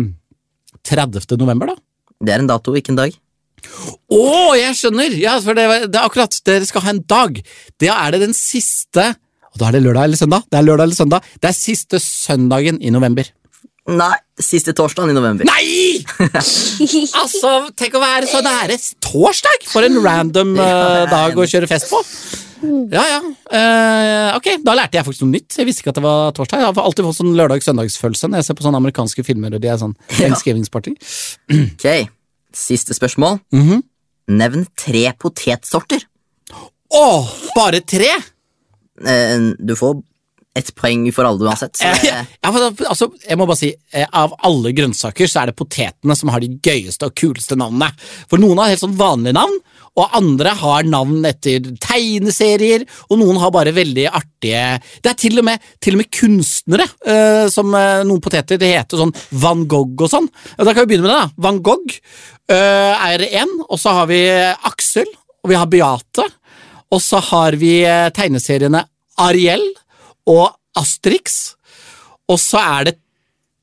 30. 0.90 1.38
november, 1.38 1.70
da. 1.70 1.78
Det 2.24 2.34
er 2.34 2.42
en 2.42 2.50
dato, 2.50 2.74
ikke 2.74 2.94
en 2.94 3.04
dag. 3.04 3.14
Å, 4.14 4.24
jeg 4.58 4.78
skjønner! 4.78 5.14
Ja, 5.20 5.36
for 5.42 5.58
det, 5.58 5.66
det 5.90 6.00
er 6.00 6.06
akkurat, 6.06 6.36
dere 6.46 6.68
skal 6.68 6.84
ha 6.86 6.94
en 6.94 7.04
dag. 7.10 7.38
Da 7.82 8.00
er 8.04 8.14
det 8.14 8.24
den 8.28 8.36
siste 8.36 9.12
Og 9.54 9.62
da 9.62 9.68
er 9.68 9.76
det 9.76 9.84
lørdag 9.84 10.08
eller 10.08 10.20
søndag. 10.20 10.44
Det 10.50 10.58
er 10.58 10.66
lørdag 10.66 10.88
eller 10.88 10.98
søndag. 10.98 11.32
Det 11.40 11.50
er 11.50 11.56
siste 11.56 12.02
søndagen 12.02 12.80
i 12.82 12.92
november. 12.94 13.28
Nei, 13.84 14.14
siste 14.40 14.72
torsdagen 14.72 15.12
i 15.12 15.16
november. 15.16 15.44
Nei! 15.44 16.00
altså, 17.20 17.50
tenk 17.76 17.98
å 17.98 18.00
være 18.00 18.28
så 18.30 18.40
nære 18.44 18.78
torsdag! 19.04 19.68
For 19.68 19.84
en 19.84 20.00
random 20.00 20.54
uh, 20.56 21.04
dag 21.10 21.36
å 21.36 21.44
kjøre 21.44 21.68
fest 21.68 21.92
på. 21.92 22.00
Ja, 22.64 23.04
ja. 23.04 23.20
Uh, 23.20 24.30
ok, 24.38 24.48
da 24.64 24.72
lærte 24.78 24.96
jeg 24.96 25.04
faktisk 25.04 25.26
noe 25.26 25.34
nytt. 25.34 25.58
Jeg 25.60 25.68
visste 25.68 25.84
ikke 25.84 25.92
at 25.92 26.00
det 26.00 26.06
var 26.06 26.32
torsdag. 26.36 26.62
Jeg 26.62 26.70
har 26.70 26.80
alltid 26.88 27.08
fått 27.10 27.18
sånn 27.20 27.36
lørdag-søndagsfølelse 27.36 28.30
når 28.30 28.40
jeg 28.40 28.48
ser 28.48 28.58
på 28.58 28.64
sånne 28.66 28.80
amerikanske 28.80 29.26
filmer 29.26 29.56
og 29.56 29.60
de 29.60 29.70
er 29.70 29.80
sånn 29.80 29.96
thanksgiving-party. 30.16 30.96
Ok, 31.74 31.84
siste 32.54 32.96
spørsmål. 32.96 33.40
Mhm. 33.54 33.82
Nevn 34.34 34.66
tre 34.78 35.10
potetsorter. 35.20 36.06
Å, 36.94 37.06
bare 37.56 37.82
tre? 37.84 38.08
Eh, 39.04 39.50
du 39.58 39.74
får 39.76 39.98
ett 40.54 40.70
poeng 40.78 41.08
for 41.12 41.26
alle 41.26 41.48
uansett. 41.48 41.76
Så 41.76 41.90
ja, 42.06 42.20
ja, 42.22 42.52
altså, 42.86 43.10
jeg 43.26 43.38
må 43.38 43.46
bare 43.50 43.58
si, 43.58 43.72
eh, 43.92 44.06
Av 44.14 44.36
alle 44.46 44.70
grønnsaker 44.76 45.26
så 45.30 45.42
er 45.42 45.50
det 45.50 45.56
potetene 45.58 46.14
som 46.16 46.30
har 46.30 46.44
de 46.44 46.52
gøyeste 46.62 47.08
og 47.08 47.16
kuleste 47.18 47.58
navnene. 47.58 47.90
For 48.30 48.38
noen 48.38 48.62
har 48.62 48.70
helt 48.70 48.84
sånn 48.84 48.94
vanlige 48.98 49.34
navn, 49.34 49.58
og 49.94 50.16
andre 50.18 50.54
har 50.58 50.86
navn 50.88 51.22
etter 51.28 51.68
tegneserier, 51.82 52.84
og 53.08 53.20
noen 53.20 53.38
har 53.42 53.52
bare 53.54 53.74
veldig 53.74 54.08
artige 54.10 54.62
Det 55.02 55.12
er 55.12 55.18
til 55.18 55.38
og 55.40 55.46
med, 55.46 55.62
til 55.82 55.96
og 55.96 56.02
med 56.02 56.10
kunstnere 56.14 56.86
uh, 57.06 57.46
som 57.52 57.70
uh, 57.74 58.02
noen 58.06 58.22
poteter. 58.24 58.58
Det 58.60 58.72
heter 58.72 59.00
sånn 59.00 59.14
Van 59.42 59.64
Gogh 59.70 60.06
og 60.06 60.10
sånn. 60.10 60.26
Da 60.58 60.72
kan 60.72 60.84
vi 60.84 60.94
begynne 60.94 61.06
med 61.06 61.14
det. 61.14 61.20
da. 61.20 61.46
Van 61.46 61.60
Gogh 61.64 61.94
uh, 61.94 63.06
er 63.06 63.26
én, 63.30 63.54
og 63.68 63.78
så 63.80 63.94
har 64.00 64.10
vi 64.10 64.20
Aksel, 64.70 65.08
og 65.44 65.52
vi 65.52 65.58
har 65.58 65.70
Beate. 65.70 66.26
Og 66.94 67.00
så 67.02 67.22
har 67.30 67.56
vi 67.58 67.78
tegneseriene 68.14 68.84
Ariel 69.22 69.64
og 70.30 70.52
Asterix. 70.78 71.54
Og 72.30 72.38
så 72.40 72.60
er 72.60 72.90
det 72.90 72.98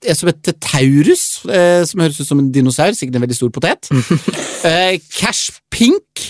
en 0.01 0.17
som 0.17 0.29
heter 0.31 0.57
Taurus, 0.63 1.23
eh, 1.45 1.83
som 1.87 2.01
høres 2.03 2.19
ut 2.21 2.27
som 2.27 2.41
en 2.41 2.51
dinosaur, 2.53 2.93
sikkert 2.97 3.19
en 3.19 3.25
veldig 3.25 3.37
stor 3.37 3.53
potet. 3.53 3.89
eh, 4.67 4.97
Cash 5.13 5.61
Pink. 5.73 6.25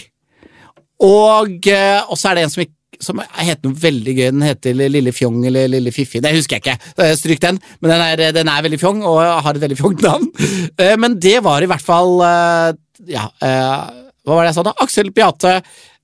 Og, 1.01 1.68
eh, 1.72 2.01
og 2.08 2.20
så 2.20 2.32
er 2.32 2.38
det 2.38 2.46
en 2.46 2.54
som, 2.54 2.66
som 3.01 3.22
heter 3.40 3.70
noe 3.70 3.80
veldig 3.82 4.16
gøy. 4.18 4.25
Den 4.28 4.46
heter 4.46 4.75
Lille 4.78 5.13
Fjong 5.16 5.40
eller 5.50 5.72
Lille 5.72 5.94
Fiffi. 5.96 6.22
Det 6.24 6.34
husker 6.36 6.60
jeg 6.60 6.66
ikke. 6.66 6.92
Eh, 6.98 7.13
Stryk 7.18 7.42
den. 7.44 7.62
Men 7.82 7.96
den 7.96 8.06
er, 8.06 8.25
den 8.36 8.51
er 8.51 8.68
veldig 8.68 8.82
fjong 8.82 9.01
og 9.08 9.22
har 9.22 9.56
et 9.56 9.63
veldig 9.63 9.80
fjongt 9.80 10.06
navn. 10.06 10.28
Eh, 10.75 10.98
men 11.01 11.18
det 11.22 11.40
var 11.46 11.63
i 11.63 11.72
hvert 11.72 11.86
fall 11.86 12.20
eh, 12.28 12.68
Ja, 13.12 13.25
eh, 13.44 13.88
hva 14.22 14.38
var 14.38 14.46
det 14.46 14.51
jeg 14.51 14.60
sa 14.60 14.68
da? 14.68 14.75
Aksel, 14.84 15.10
Beate, 15.16 15.56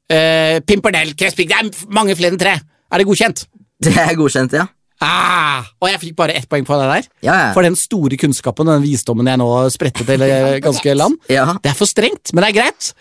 eh, 0.10 0.58
Pimpernell, 0.66 1.14
Pink. 1.20 1.38
Det 1.38 1.60
er 1.60 1.94
mange 1.94 2.18
flere 2.18 2.34
enn 2.34 2.42
tre. 2.42 2.58
Er 2.88 3.04
det 3.04 3.06
godkjent? 3.10 3.46
det 3.86 3.94
er 4.02 4.16
godkjent, 4.18 4.56
ja. 4.58 4.66
Ah, 5.04 5.68
og 5.77 5.92
jeg 5.92 6.00
fikk 6.01 6.16
bare 6.18 6.34
ett 6.39 6.48
poeng 6.50 6.66
på 6.66 6.77
det 6.80 6.88
der. 6.89 7.08
Ja, 7.27 7.36
ja. 7.36 7.51
For 7.54 7.66
den 7.66 7.75
store 7.77 8.18
kunnskapen 8.18 8.66
og 8.66 8.80
den 8.80 8.88
visdommen 8.88 9.30
jeg 9.30 9.38
nå 9.42 9.50
spredte 9.74 10.06
til 10.08 10.24
eh, 10.25 10.58
ganske 10.66 10.96
land. 10.98 11.20
ja. 11.30 11.51
Det 11.62 11.74
er 11.74 11.77
for 11.77 11.89
strengt, 11.89 12.34
men 12.34 12.42
det 12.46 12.50
er 12.50 12.58
greit. 12.62 12.92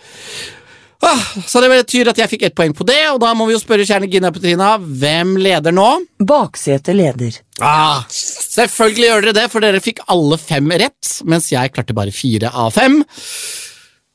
Ah, 1.05 1.21
så 1.47 1.61
det 1.61 1.69
betyr 1.71 2.09
at 2.11 2.19
jeg 2.19 2.31
fikk 2.33 2.47
ett 2.49 2.55
poeng 2.57 2.73
på 2.77 2.85
det, 2.89 2.99
og 3.13 3.21
da 3.21 3.35
må 3.37 3.45
vi 3.49 3.53
jo 3.55 3.61
spørre 3.61 3.85
kjerne 3.87 4.09
Gina 4.11 4.31
Petrina, 4.33 4.75
hvem 4.81 5.35
leder 5.41 5.75
nå? 5.77 5.85
Baksete 6.25 6.95
leder. 6.97 7.37
Ah, 7.61 8.01
selvfølgelig 8.13 9.05
gjør 9.11 9.27
dere 9.29 9.37
det, 9.37 9.47
for 9.53 9.65
dere 9.65 9.83
fikk 9.85 10.01
alle 10.13 10.39
fem 10.41 10.73
rett, 10.73 11.13
mens 11.29 11.51
jeg 11.53 11.75
klarte 11.77 11.97
bare 11.97 12.15
fire 12.17 12.49
av 12.53 12.73
fem. 12.77 13.03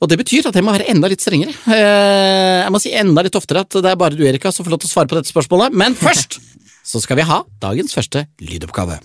Og 0.02 0.10
det 0.10 0.18
betyr 0.18 0.50
at 0.50 0.58
jeg 0.58 0.66
må 0.66 0.74
være 0.74 0.90
enda 0.90 1.10
litt 1.12 1.22
strengere. 1.22 1.54
Eh, 1.70 2.64
jeg 2.64 2.74
må 2.74 2.80
si 2.82 2.90
enda 2.98 3.22
litt 3.22 3.38
oftere 3.38 3.62
at 3.62 3.78
det 3.86 3.92
er 3.92 4.00
bare 4.02 4.18
du, 4.18 4.24
Erika, 4.26 4.50
som 4.50 4.66
får 4.66 4.74
lov 4.74 4.82
til 4.82 4.90
å 4.90 4.94
svare 4.96 5.12
på 5.12 5.20
dette 5.20 5.30
spørsmålet. 5.30 5.76
Men 5.78 5.94
først 5.94 6.40
så 6.92 7.00
skal 7.00 7.22
vi 7.22 7.28
ha 7.30 7.42
dagens 7.64 7.94
første 7.96 8.26
lydoppgave. 8.44 8.98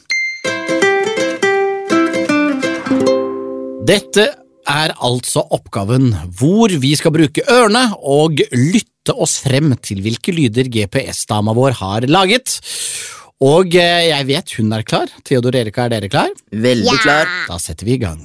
Dette 3.87 4.25
er 4.67 4.95
altså 5.07 5.45
oppgaven 5.55 6.09
hvor 6.41 6.73
vi 6.83 6.91
skal 6.99 7.15
bruke 7.15 7.45
ørene 7.53 7.85
og 8.03 8.41
lytte 8.51 9.15
oss 9.15 9.37
frem 9.45 9.77
til 9.79 10.01
hvilke 10.03 10.35
lyder 10.35 10.67
GPS-dama 10.75 11.55
vår 11.55 11.77
har 11.79 12.07
laget. 12.11 12.57
Og 13.47 13.77
eh, 13.79 14.09
jeg 14.09 14.27
vet 14.33 14.55
hun 14.59 14.73
er 14.75 14.83
klar. 14.89 15.13
Theodor 15.29 15.55
Erika, 15.61 15.85
er 15.87 15.95
dere 15.95 16.11
klar? 16.11 16.33
Veldig 16.51 16.89
Ja. 16.97 16.99
klar. 17.05 17.31
Da 17.53 17.61
setter 17.63 17.87
vi 17.87 17.95
i 17.95 18.03
gang. 18.03 18.25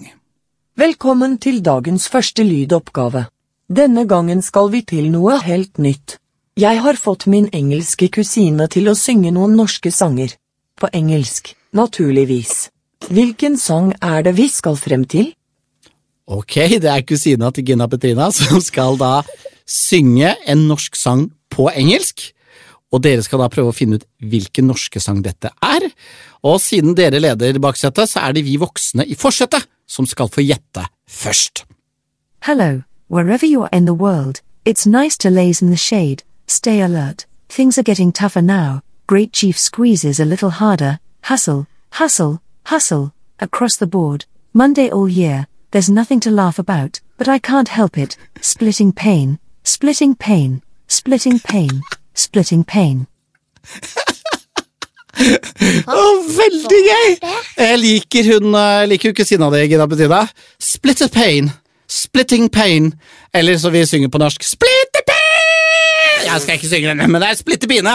Velkommen 0.80 1.38
til 1.44 1.60
dagens 1.62 2.08
første 2.10 2.42
lydoppgave. 2.48 3.28
Denne 3.70 4.08
gangen 4.10 4.42
skal 4.42 4.72
vi 4.74 4.82
til 4.88 5.12
noe 5.14 5.38
helt 5.46 5.78
nytt. 5.78 6.18
Jeg 6.62 6.78
har 6.84 6.98
fått 7.00 7.24
min 7.32 7.48
engelske 7.58 8.10
kusine 8.14 8.68
til 8.70 8.90
å 8.92 8.94
synge 8.94 9.32
noen 9.34 9.56
norske 9.58 9.90
sanger. 9.90 10.36
På 10.78 10.90
engelsk, 10.94 11.56
naturligvis. 11.74 12.68
Hvilken 13.10 13.56
sang 13.58 13.88
er 14.04 14.22
det 14.28 14.36
vi 14.38 14.46
skal 14.52 14.78
frem 14.78 15.08
til? 15.10 15.32
Ok, 16.30 16.60
det 16.84 16.92
er 16.92 17.06
kusina 17.08 17.50
til 17.56 17.66
Gina 17.72 17.88
Petrina 17.90 18.28
som 18.36 18.62
skal 18.62 19.00
da 19.02 19.24
synge 19.66 20.36
en 20.46 20.68
norsk 20.70 21.00
sang 21.00 21.26
på 21.50 21.66
engelsk. 21.72 22.28
Og 22.94 23.02
dere 23.08 23.26
skal 23.26 23.42
da 23.42 23.50
prøve 23.50 23.72
å 23.72 23.78
finne 23.80 23.98
ut 23.98 24.08
hvilken 24.22 24.70
norske 24.70 25.02
sang 25.02 25.24
dette 25.26 25.50
er. 25.66 25.90
Og 26.46 26.60
siden 26.62 26.94
dere 27.00 27.24
leder 27.24 27.58
baksetet, 27.64 28.12
så 28.12 28.28
er 28.28 28.38
det 28.38 28.46
vi 28.46 28.60
voksne 28.62 29.08
i 29.08 29.18
forsetet 29.18 29.66
som 29.90 30.06
skal 30.06 30.30
få 30.30 30.46
gjette 30.46 30.86
først. 31.10 31.64
Hello, 32.46 32.84
wherever 33.08 33.48
you're 33.48 33.72
in 33.74 33.90
the 33.90 33.98
world, 33.98 34.44
it's 34.64 34.86
nice 34.86 35.18
to 35.18 35.32
laze 35.32 35.64
in 35.64 35.72
the 35.72 35.80
shade, 35.80 36.22
stay 36.52 36.82
alert, 36.82 37.26
things 37.50 37.78
are 37.78 37.84
getting 37.84 38.12
tougher 38.12 38.42
now, 38.42 38.82
Great 39.08 39.34
Chief 39.34 39.58
squeezes 39.58 40.20
a 40.20 40.26
little 40.26 40.50
harder, 40.50 41.00
hustle, 41.24 41.68
hustle, 41.92 42.42
hustle, 42.66 43.14
across 43.40 43.78
the 43.78 43.88
board, 43.88 44.26
Monday 44.54 44.90
all 44.90 45.08
year, 45.08 45.48
there's 45.72 45.90
nothing 45.90 46.20
to 46.20 46.32
laugh 46.32 46.60
about, 46.60 47.00
but 47.18 47.28
I 47.28 47.40
can't 47.40 47.70
help 47.70 47.98
it, 47.98 48.18
splitting 48.42 48.92
pain, 48.92 49.40
splitting 49.64 50.16
pain, 50.16 50.62
splitting 50.88 51.40
pain, 51.40 51.82
splitting 52.14 52.64
pain. 52.64 53.08
oh, 55.88 56.26
veldig 56.36 56.84
gøy! 56.88 57.16
Jeg 57.58 57.80
liker 57.80 58.34
hun 58.34 58.56
eh, 58.56 58.88
liker 58.90 59.12
jo 59.12 59.20
kusina 59.22 59.52
di, 59.54 59.66
Gina 59.72 59.88
Petrina. 59.88 60.26
Splitted 60.60 61.14
pain. 61.14 61.52
Splitting 61.88 62.52
pain. 62.52 62.94
Eller 63.34 63.58
så 63.58 63.70
vi 63.70 63.86
synger 63.86 64.10
på 64.10 64.22
norsk 64.22 64.44
pain! 64.60 65.01
Jeg 66.32 66.42
skal 66.46 66.58
ikke 66.58 66.72
synge 66.72 66.94
den, 66.94 67.04
men 67.12 67.22
det 67.22 67.30
er 67.32 67.40
Splitter 67.40 67.68
pine. 67.72 67.94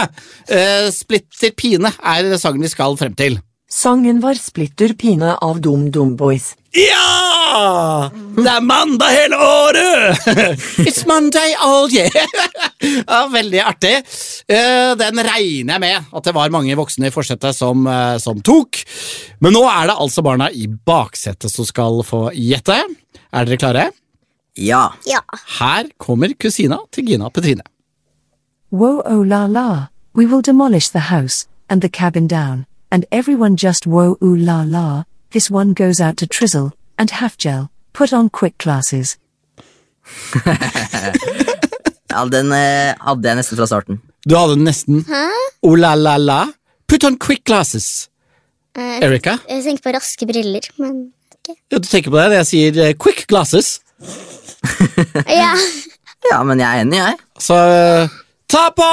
Uh, 0.51 0.87
splitter 0.93 1.53
pine 1.57 1.91
er 1.97 2.31
sangen 2.41 2.63
vi 2.65 2.71
skal 2.71 2.97
frem 2.99 3.15
til. 3.17 3.39
Sangen 3.67 4.21
var 4.23 4.37
Splitter 4.39 4.93
pine 4.95 5.33
av 5.43 5.57
Dum 5.59 5.89
Dum 5.91 6.13
Boys. 6.19 6.53
Ja! 6.77 8.07
Det 8.37 8.47
er 8.47 8.63
mandag 8.63 9.11
hele 9.15 9.37
året! 9.41 10.27
It's 10.87 11.03
Monday 11.09 11.55
all 11.63 11.89
year! 11.91 12.11
Ja, 13.07 13.23
veldig 13.33 13.59
artig. 13.65 13.95
Eh, 14.47 14.91
Den 14.99 15.17
regner 15.25 15.73
jeg 15.73 15.81
med 15.81 16.09
at 16.13 16.27
det 16.27 16.33
var 16.37 16.51
mange 16.53 16.75
voksne 16.77 17.09
i 17.09 17.13
forsetet 17.13 17.55
som, 17.57 17.81
eh, 17.89 18.19
som 18.21 18.39
tok. 18.45 18.77
Men 19.41 19.55
nå 19.57 19.63
er 19.67 19.89
det 19.89 19.95
altså 19.97 20.21
barna 20.23 20.51
i 20.53 20.67
baksetet 20.69 21.49
som 21.51 21.65
skal 21.67 22.03
få 22.05 22.27
gjette. 22.37 22.77
Er 23.33 23.49
dere 23.49 23.59
klare? 23.59 23.87
Ja. 24.61 24.83
Ja. 25.09 25.23
Her 25.57 25.89
kommer 25.99 26.37
kusina 26.39 26.77
til 26.93 27.09
Gina 27.09 27.31
Petrine. 27.33 27.65
Whoa 28.69 29.01
oh 29.05 29.21
la 29.21 29.45
la, 29.45 29.87
we 30.13 30.25
will 30.25 30.41
demolish 30.41 30.89
the 30.89 31.07
house, 31.07 31.47
and 31.69 31.81
the 31.81 31.87
cabin 31.87 32.27
down, 32.27 32.65
and 32.91 33.05
everyone 33.13 33.55
just 33.55 33.87
whoa 33.87 34.17
ooh 34.21 34.35
la 34.35 34.63
la, 34.67 35.03
this 35.31 35.49
one 35.49 35.73
goes 35.73 36.01
out 36.01 36.17
to 36.17 36.27
Trizzle, 36.27 36.73
and 36.97 37.09
Halfgel, 37.09 37.69
put 37.93 38.11
on 38.11 38.29
quick 38.29 38.57
classes. 38.57 39.17
ja 42.11 42.25
den 42.31 42.51
eh, 42.51 42.95
hadde 42.99 43.27
jeg 43.27 43.39
nesten 43.39 43.57
fra 43.59 43.67
starten. 43.71 44.01
Du 44.27 44.35
hadde 44.35 44.55
den 44.57 44.67
nesten. 44.67 45.05
Oh 45.63 45.75
la 45.79 45.93
la 45.95 46.17
la. 46.17 46.51
Put 46.87 47.03
on 47.07 47.17
quick 47.17 47.45
glasses. 47.45 48.09
Eh, 48.75 48.99
Erika, 49.03 49.37
Jeg 49.47 49.63
tenkte 49.63 49.87
på 49.87 49.95
raske 49.95 50.27
briller, 50.27 50.67
men 50.77 51.13
ja, 51.47 51.79
du 51.79 51.87
tenker 51.87 52.11
på 52.11 52.19
det 52.19 52.29
når 52.33 52.39
jeg 52.41 52.51
sier 52.51 52.83
eh, 52.83 52.95
quick 52.99 53.27
glasses. 53.31 53.79
Ja. 55.23 55.55
Ja, 56.27 56.41
men 56.43 56.59
jeg 56.59 56.65
er 56.67 56.81
enig, 56.81 56.97
jeg. 56.97 57.13
Så 57.39 57.55
eh, 57.55 58.15
ta 58.49 58.69
på! 58.75 58.89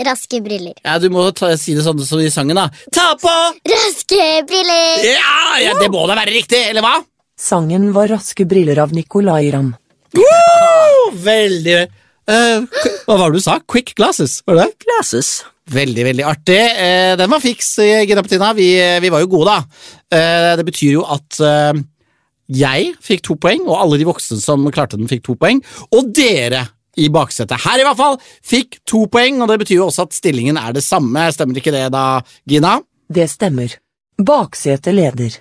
Raske 0.00 0.40
briller. 0.40 0.74
Ja, 0.84 0.98
Du 0.98 1.10
må 1.12 1.26
ta, 1.36 1.52
si 1.60 1.74
det 1.76 1.84
sånn 1.84 2.00
som 2.06 2.20
i 2.22 2.30
sangen, 2.32 2.56
da. 2.56 2.70
Ta 2.94 3.12
på! 3.20 3.34
Raske 3.68 4.28
briller! 4.48 5.04
Ja, 5.04 5.60
ja, 5.60 5.74
Det 5.80 5.90
må 5.92 6.06
da 6.08 6.16
være 6.16 6.32
riktig, 6.38 6.62
eller 6.70 6.84
hva? 6.84 6.94
Sangen 7.40 7.90
var 7.96 8.08
Raske 8.12 8.46
briller 8.48 8.80
av 8.82 8.94
Nicolay 8.96 9.50
Ramm. 9.52 9.74
Woo! 10.16 11.10
Veldig 11.22 11.76
uh, 11.84 12.64
Hva 13.06 13.14
var 13.14 13.30
det 13.30 13.38
du 13.38 13.44
sa? 13.44 13.60
Quick 13.70 13.94
glasses? 13.98 14.40
Var 14.48 14.58
det? 14.58 14.66
Glasses. 14.86 15.30
Veldig, 15.70 16.02
veldig 16.08 16.26
artig. 16.26 16.58
Uh, 16.58 17.12
den 17.20 17.30
var 17.30 17.44
fiks, 17.44 17.70
eh, 17.84 18.02
Gina 18.08 18.24
Petina. 18.26 18.50
Vi, 18.56 18.72
vi 19.04 19.12
var 19.12 19.22
jo 19.22 19.30
gode, 19.36 19.52
da. 19.52 19.86
Uh, 20.10 20.52
det 20.58 20.66
betyr 20.72 20.96
jo 20.96 21.06
at 21.06 21.42
jeg 22.50 22.94
fikk 23.04 23.22
to 23.22 23.36
poeng, 23.38 23.62
og 23.68 23.76
alle 23.78 24.00
de 24.00 24.08
voksne 24.08 24.40
som 24.42 24.64
klarte 24.74 24.98
den, 24.98 25.10
fikk 25.10 25.28
to 25.28 25.36
poeng. 25.38 25.60
Og 25.94 26.08
dere 26.16 26.64
i 26.98 27.10
baksetet 27.12 27.62
her, 27.64 27.80
i 27.80 27.86
hvert 27.86 27.98
fall, 27.98 28.16
fikk 28.42 28.80
to 28.88 29.04
poeng, 29.12 29.42
og 29.42 29.50
det 29.50 29.60
betyr 29.62 29.78
jo 29.78 29.90
også 29.90 30.08
at 30.08 30.16
stillingen 30.16 30.58
er 30.60 30.74
det 30.74 30.82
samme. 30.84 31.28
Stemmer 31.34 31.60
ikke 31.60 31.74
det, 31.74 31.86
da, 31.94 32.22
Gina? 32.48 32.78
Det 33.10 33.28
stemmer. 33.30 33.76
Baksetet 34.20 34.94
leder. 34.94 35.38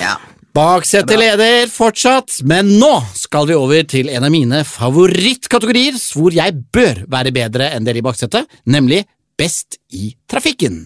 Ja. 0.00 0.18
Baksetet 0.50 1.14
leder 1.14 1.68
fortsatt, 1.70 2.40
men 2.42 2.72
nå 2.80 2.90
skal 3.14 3.46
vi 3.46 3.54
over 3.54 3.84
til 3.86 4.10
en 4.10 4.24
av 4.26 4.32
mine 4.34 4.64
favorittkategorier, 4.66 5.94
hvor 6.18 6.34
jeg 6.34 6.56
bør 6.74 7.04
være 7.10 7.32
bedre 7.34 7.68
enn 7.76 7.86
dere 7.86 8.02
i 8.02 8.04
baksetet, 8.04 8.50
nemlig 8.66 9.04
Best 9.40 9.78
i 9.96 10.10
trafikken. 10.28 10.82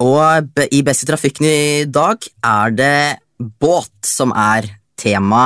Og 0.00 0.62
i 0.72 0.80
Best 0.86 1.04
i 1.04 1.08
trafikken 1.10 1.48
i 1.50 1.84
dag 1.84 2.24
er 2.46 2.72
det 2.78 2.94
båt 3.60 3.92
som 4.06 4.32
er 4.32 4.70
tema. 5.00 5.44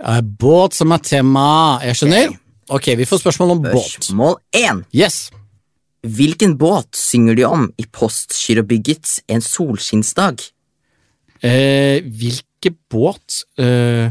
Eh, 0.00 0.20
Båt 0.40 0.74
som 0.78 0.92
er 0.96 1.02
tema, 1.04 1.46
jeg 1.84 1.98
skjønner. 2.00 2.32
Ok, 2.70 2.86
vi 2.96 3.04
får 3.08 3.20
spørsmål 3.24 3.50
om 3.56 3.62
båt. 3.66 3.90
Spørsmål 3.98 4.36
1. 4.56 4.84
Yes. 4.96 5.18
Hvilken 6.06 6.54
båt 6.56 6.96
synger 6.96 7.36
de 7.36 7.44
om 7.44 7.66
i 7.76 7.84
Postgirobyggets 7.92 9.18
En 9.28 9.42
solskinnsdag? 9.44 10.40
Eh, 11.42 12.00
hvilke 12.04 12.72
båt 12.92 13.42
eh, 13.60 14.08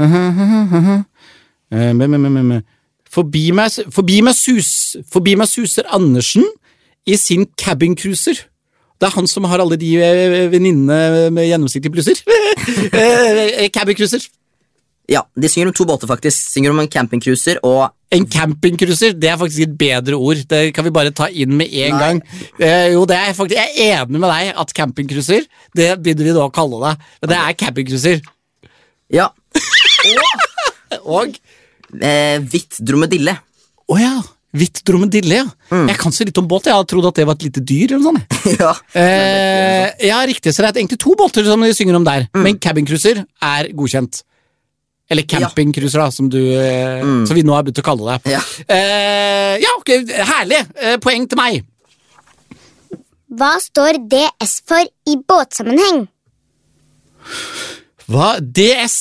eh, 0.00 1.92
me- 1.94 2.08
me- 2.08 2.18
me- 2.18 2.42
me. 2.42 2.60
Forbi 3.10 3.50
meg, 3.52 3.70
forbi, 3.90 4.20
meg 4.22 4.34
sus, 4.38 4.96
forbi 5.10 5.32
meg 5.36 5.48
suser 5.50 5.88
Andersen 5.90 6.44
i 7.10 7.16
sin 7.18 7.46
cabincruiser. 7.58 8.38
Det 9.00 9.08
er 9.08 9.14
han 9.16 9.28
som 9.30 9.46
har 9.48 9.62
alle 9.62 9.78
de 9.80 9.94
eh, 10.04 10.50
venninnene 10.52 11.30
med 11.34 11.48
gjennomsiktige 11.48 11.94
plusser. 11.94 12.20
Eh, 13.00 13.66
cabincruiser. 13.72 14.22
Ja, 15.10 15.24
De 15.34 15.48
synger 15.50 15.70
om 15.70 15.74
to 15.74 15.84
båter, 15.88 16.06
faktisk. 16.06 16.52
Synger 16.52 16.70
om 16.70 16.78
en 16.82 16.90
campingcruiser 16.90 17.58
og 17.66 17.88
En 18.14 18.24
campingcruiser 18.26 19.12
det 19.14 19.28
er 19.30 19.36
faktisk 19.38 19.62
et 19.64 19.74
bedre 19.78 20.16
ord. 20.18 20.40
Det 20.50 20.72
kan 20.74 20.84
vi 20.86 20.90
bare 20.94 21.12
ta 21.14 21.28
inn 21.30 21.52
med 21.58 21.70
en 21.70 21.94
Nei. 21.94 22.00
gang. 22.02 22.20
Eh, 22.58 22.88
jo, 22.94 23.04
det 23.06 23.16
er 23.16 23.34
faktisk, 23.38 23.54
Jeg 23.58 23.70
er 23.86 24.00
enig 24.02 24.18
med 24.18 24.30
deg 24.30 24.50
at 24.58 24.74
campingcruiser 24.74 25.46
det 25.78 25.88
begynner 26.02 26.26
vi 26.26 26.34
nå 26.34 26.42
å 26.48 26.52
kalle 26.54 26.80
det. 26.82 26.92
Men 27.22 27.32
det 27.32 27.38
er 27.38 27.58
campingcruiser. 27.62 28.20
Ja, 29.14 29.28
Og 31.06 31.38
eh, 32.02 32.38
hvitt 32.50 32.78
dromedille. 32.82 33.36
Å 33.90 33.98
ja! 33.98 34.14
Hvitt 34.50 34.80
dromedille, 34.88 35.44
ja. 35.44 35.82
Jeg 35.86 35.98
kan 36.00 36.14
så 36.14 36.24
litt 36.26 36.38
om 36.40 36.48
båt. 36.50 36.66
Jeg 36.66 36.74
hadde 36.74 36.88
trodd 36.90 37.06
at 37.06 37.20
det 37.20 37.26
var 37.28 37.36
et 37.38 37.44
lite 37.46 37.62
dyr. 37.62 37.92
eller 37.94 38.02
noe 38.02 38.16
sånt. 38.18 38.58
ja. 38.62 38.72
Eh, 38.98 40.08
ja, 40.08 40.18
riktig, 40.26 40.54
så 40.56 40.64
det 40.64 40.72
er 40.72 40.80
egentlig 40.82 40.98
to 41.04 41.14
båter 41.18 41.46
som 41.46 41.62
de 41.62 41.70
synger 41.76 42.00
om 42.00 42.06
der. 42.08 42.26
Men 42.34 42.58
cabincruiser 42.58 43.22
er 43.22 43.70
godkjent. 43.78 44.24
Eller 45.10 45.26
campingcruiser, 45.26 45.98
da, 45.98 46.10
som, 46.14 46.28
du, 46.30 46.38
eh, 46.54 47.00
som 47.26 47.34
vi 47.34 47.42
nå 47.42 47.54
har 47.56 47.64
begynt 47.66 47.80
å 47.82 47.86
kalle 47.86 48.14
det. 48.14 48.34
Ja. 48.36 48.42
Eh, 48.70 49.56
ja, 49.58 49.72
ok, 49.80 49.90
herlig. 50.30 50.60
Eh, 50.78 50.96
poeng 51.02 51.26
til 51.30 51.40
meg. 51.40 51.64
Hva 53.30 53.56
står 53.62 53.98
DS 54.10 54.56
for 54.66 54.86
i 55.10 55.16
båtsammenheng? 55.30 56.04
Hva? 58.10 58.30
DS. 58.42 58.96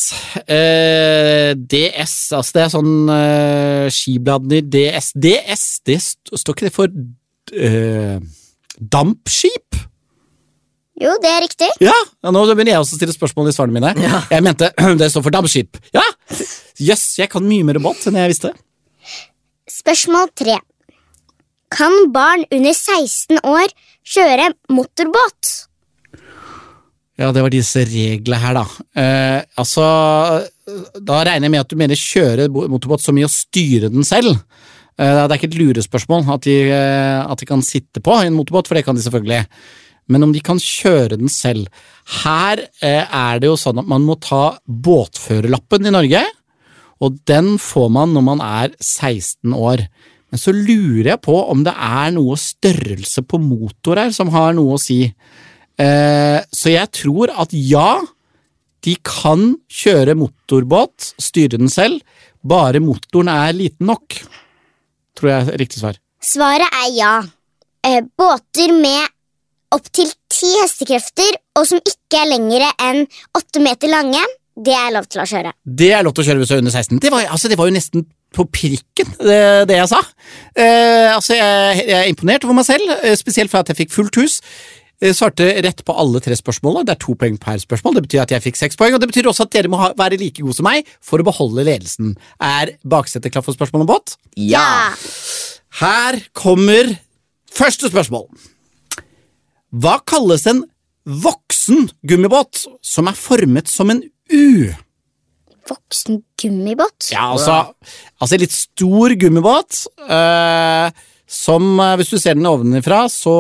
Eh, 0.45 1.51
DS, 1.57 2.15
altså 2.37 2.55
det 2.55 2.61
er 2.61 2.73
sånn 2.73 3.13
eh, 3.13 3.85
skibladner 3.93 4.65
DS. 4.69 5.13
DS, 5.17 5.63
det 5.87 5.97
st 6.03 6.37
står 6.37 6.57
ikke 6.57 6.67
det 6.67 6.75
for 6.75 6.93
eh, 7.57 8.19
dampskip? 8.77 9.79
Jo, 10.99 11.15
det 11.23 11.31
er 11.31 11.41
riktig. 11.45 11.69
Ja, 11.81 11.95
ja, 11.95 12.31
nå 12.35 12.43
begynner 12.51 12.75
jeg 12.75 12.83
også 12.83 12.97
å 12.97 12.99
stille 12.99 13.15
spørsmål 13.15 13.49
i 13.49 13.55
svarene 13.55 13.79
mine. 13.79 13.93
Ja. 14.03 14.19
Jeg 14.35 14.45
mente 14.45 14.69
det 14.99 15.09
står 15.09 15.25
for 15.25 15.33
dampskip. 15.33 15.79
Ja! 15.95 16.03
Jøss, 16.79 17.05
jeg 17.17 17.31
kan 17.31 17.47
mye 17.47 17.65
mer 17.65 17.79
båt 17.81 18.05
enn 18.07 18.19
jeg 18.19 18.33
visste. 18.35 18.53
Spørsmål 19.69 20.29
tre. 20.37 20.59
Kan 21.73 22.11
barn 22.13 22.45
under 22.51 22.75
16 22.75 23.41
år 23.47 23.73
kjøre 24.09 24.51
motorbåt? 24.73 25.68
Ja, 27.19 27.33
det 27.35 27.43
var 27.43 27.51
disse 27.51 27.83
reglene 27.83 28.39
her, 28.39 28.55
da. 28.55 28.65
Eh, 28.95 29.39
altså, 29.59 29.85
da 31.03 31.17
regner 31.27 31.49
jeg 31.49 31.51
med 31.51 31.63
at 31.65 31.71
du 31.71 31.79
mener 31.79 31.99
kjøre 31.99 32.47
motorbåt 32.47 33.03
så 33.03 33.11
mye 33.15 33.27
og 33.27 33.33
styre 33.33 33.89
den 33.91 34.07
selv. 34.07 34.37
Eh, 34.95 35.11
det 35.19 35.25
er 35.25 35.35
ikke 35.35 35.49
et 35.51 35.59
lurespørsmål 35.59 36.29
at 36.31 36.47
de, 36.47 36.57
eh, 36.71 37.19
at 37.19 37.39
de 37.39 37.47
kan 37.49 37.63
sitte 37.65 37.99
på 38.03 38.15
en 38.23 38.35
motorbåt, 38.37 38.67
for 38.67 38.79
det 38.79 38.85
kan 38.87 38.95
de 38.95 39.03
selvfølgelig. 39.03 39.41
Men 40.09 40.25
om 40.25 40.33
de 40.33 40.39
kan 40.39 40.59
kjøre 40.59 41.19
den 41.19 41.29
selv. 41.29 41.67
Her 42.23 42.63
eh, 42.81 43.03
er 43.03 43.39
det 43.39 43.51
jo 43.51 43.59
sånn 43.59 43.79
at 43.83 43.87
man 43.87 44.07
må 44.07 44.15
ta 44.23 44.57
båtførerlappen 44.65 45.85
i 45.85 45.93
Norge, 45.93 46.23
og 46.99 47.19
den 47.27 47.57
får 47.59 47.91
man 47.95 48.15
når 48.15 48.25
man 48.31 48.41
er 48.43 48.71
16 48.79 49.53
år. 49.55 49.85
Men 50.29 50.39
så 50.41 50.53
lurer 50.55 51.13
jeg 51.13 51.23
på 51.25 51.35
om 51.51 51.63
det 51.65 51.75
er 51.75 52.11
noe 52.15 52.35
størrelse 52.39 53.23
på 53.27 53.39
motor 53.41 53.99
her 54.01 54.11
som 54.15 54.31
har 54.33 54.55
noe 54.57 54.75
å 54.75 54.81
si. 54.81 55.05
Eh, 55.79 56.39
så 56.51 56.73
jeg 56.73 56.91
tror 56.95 57.31
at 57.39 57.53
ja, 57.55 57.99
de 58.85 58.95
kan 59.05 59.53
kjøre 59.71 60.17
motorbåt, 60.19 61.13
styre 61.21 61.59
den 61.59 61.71
selv, 61.71 62.01
bare 62.43 62.81
motoren 62.83 63.31
er 63.31 63.55
liten 63.55 63.89
nok. 63.89 64.19
Tror 65.19 65.31
jeg 65.33 65.47
er 65.47 65.61
riktig 65.61 65.81
svar. 65.81 65.99
Svaret 66.23 66.67
er 66.83 66.91
ja. 66.95 67.13
Eh, 67.87 68.03
båter 68.03 68.75
med 68.75 69.07
opptil 69.75 70.09
ti 70.31 70.49
hestekrefter 70.63 71.37
og 71.59 71.67
som 71.69 71.79
ikke 71.79 72.23
er 72.23 72.31
lengre 72.31 72.69
enn 72.83 73.05
åtte 73.37 73.61
meter 73.63 73.91
lange, 73.91 74.21
det 74.59 74.75
er 74.75 74.91
lov 74.91 75.07
til 75.07 75.21
å 75.23 75.27
kjøre. 75.29 75.53
Det 75.63 75.91
er 75.95 76.03
lov 76.03 76.15
til 76.15 76.25
å 76.25 76.27
kjøre 76.29 76.41
hvis 76.41 76.49
du 76.51 76.55
er 76.57 76.63
under 76.63 76.73
16. 76.75 76.99
Det 77.03 77.11
var, 77.13 77.27
altså, 77.31 77.51
det 77.51 77.57
var 77.59 77.69
jo 77.69 77.75
nesten 77.75 78.07
på 78.35 78.45
prikken, 78.53 79.13
det, 79.23 79.39
det 79.69 79.77
jeg 79.79 79.89
sa. 79.89 80.01
Eh, 80.53 81.07
altså, 81.13 81.37
jeg, 81.37 81.85
jeg 81.87 81.97
er 81.97 82.09
imponert 82.11 82.45
over 82.45 82.59
meg 82.59 82.67
selv, 82.67 82.91
eh, 82.99 83.15
spesielt 83.17 83.51
for 83.51 83.63
at 83.63 83.71
jeg 83.71 83.79
fikk 83.79 83.95
fullt 83.95 84.19
hus. 84.19 84.39
Jeg 84.99 85.15
svarte 85.15 85.45
rett 85.63 85.79
på 85.87 85.93
alle 85.95 86.19
tre 86.19 86.35
spørsmålene. 86.35 86.83
Det 86.83 86.91
er 86.91 86.99
to 86.99 87.13
poeng 87.19 87.37
per 87.39 87.59
spørsmål. 87.61 87.95
Det 87.95 88.03
betyr 88.03 88.23
at 88.25 88.33
jeg 88.35 88.43
fikk 88.43 88.57
seks 88.59 88.79
poeng, 88.79 88.97
og 88.97 88.99
det 88.99 89.07
betyr 89.07 89.29
også 89.31 89.45
at 89.47 89.53
dere 89.55 89.71
må 89.71 89.79
ha, 89.79 89.93
være 89.95 90.19
like 90.19 90.43
gode 90.43 90.57
som 90.57 90.67
meg 90.67 90.89
for 90.99 91.23
å 91.23 91.27
beholde 91.27 91.63
ledelsen. 91.63 92.17
Er 92.43 92.73
baksetet 92.83 93.31
klar 93.31 93.45
for 93.45 93.55
spørsmål 93.55 93.85
om 93.85 93.91
båt? 93.93 94.17
Ja. 94.35 94.91
Her 95.79 96.19
kommer 96.35 96.91
første 97.55 97.87
spørsmål. 97.87 98.27
Hva 99.79 99.95
kalles 100.03 100.43
en 100.51 100.65
voksen 101.07 101.87
gummibåt 102.03 102.65
som 102.83 103.07
er 103.07 103.15
formet 103.15 103.71
som 103.71 103.93
en 103.93 104.03
U? 104.03 104.73
Voksen 105.69 106.25
gummibåt? 106.41 107.13
Ja, 107.13 107.29
altså, 107.37 107.61
altså 108.19 108.35
en 108.35 108.43
litt 108.43 108.57
stor 108.57 109.15
gummibåt, 109.21 109.85
Uh, 110.09 110.89
som 111.29 111.75
eh, 111.77 111.95
hvis 111.99 112.09
du 112.09 112.17
ser 112.17 112.33
den 112.33 112.47
ovenfra, 112.49 113.03
så 113.13 113.33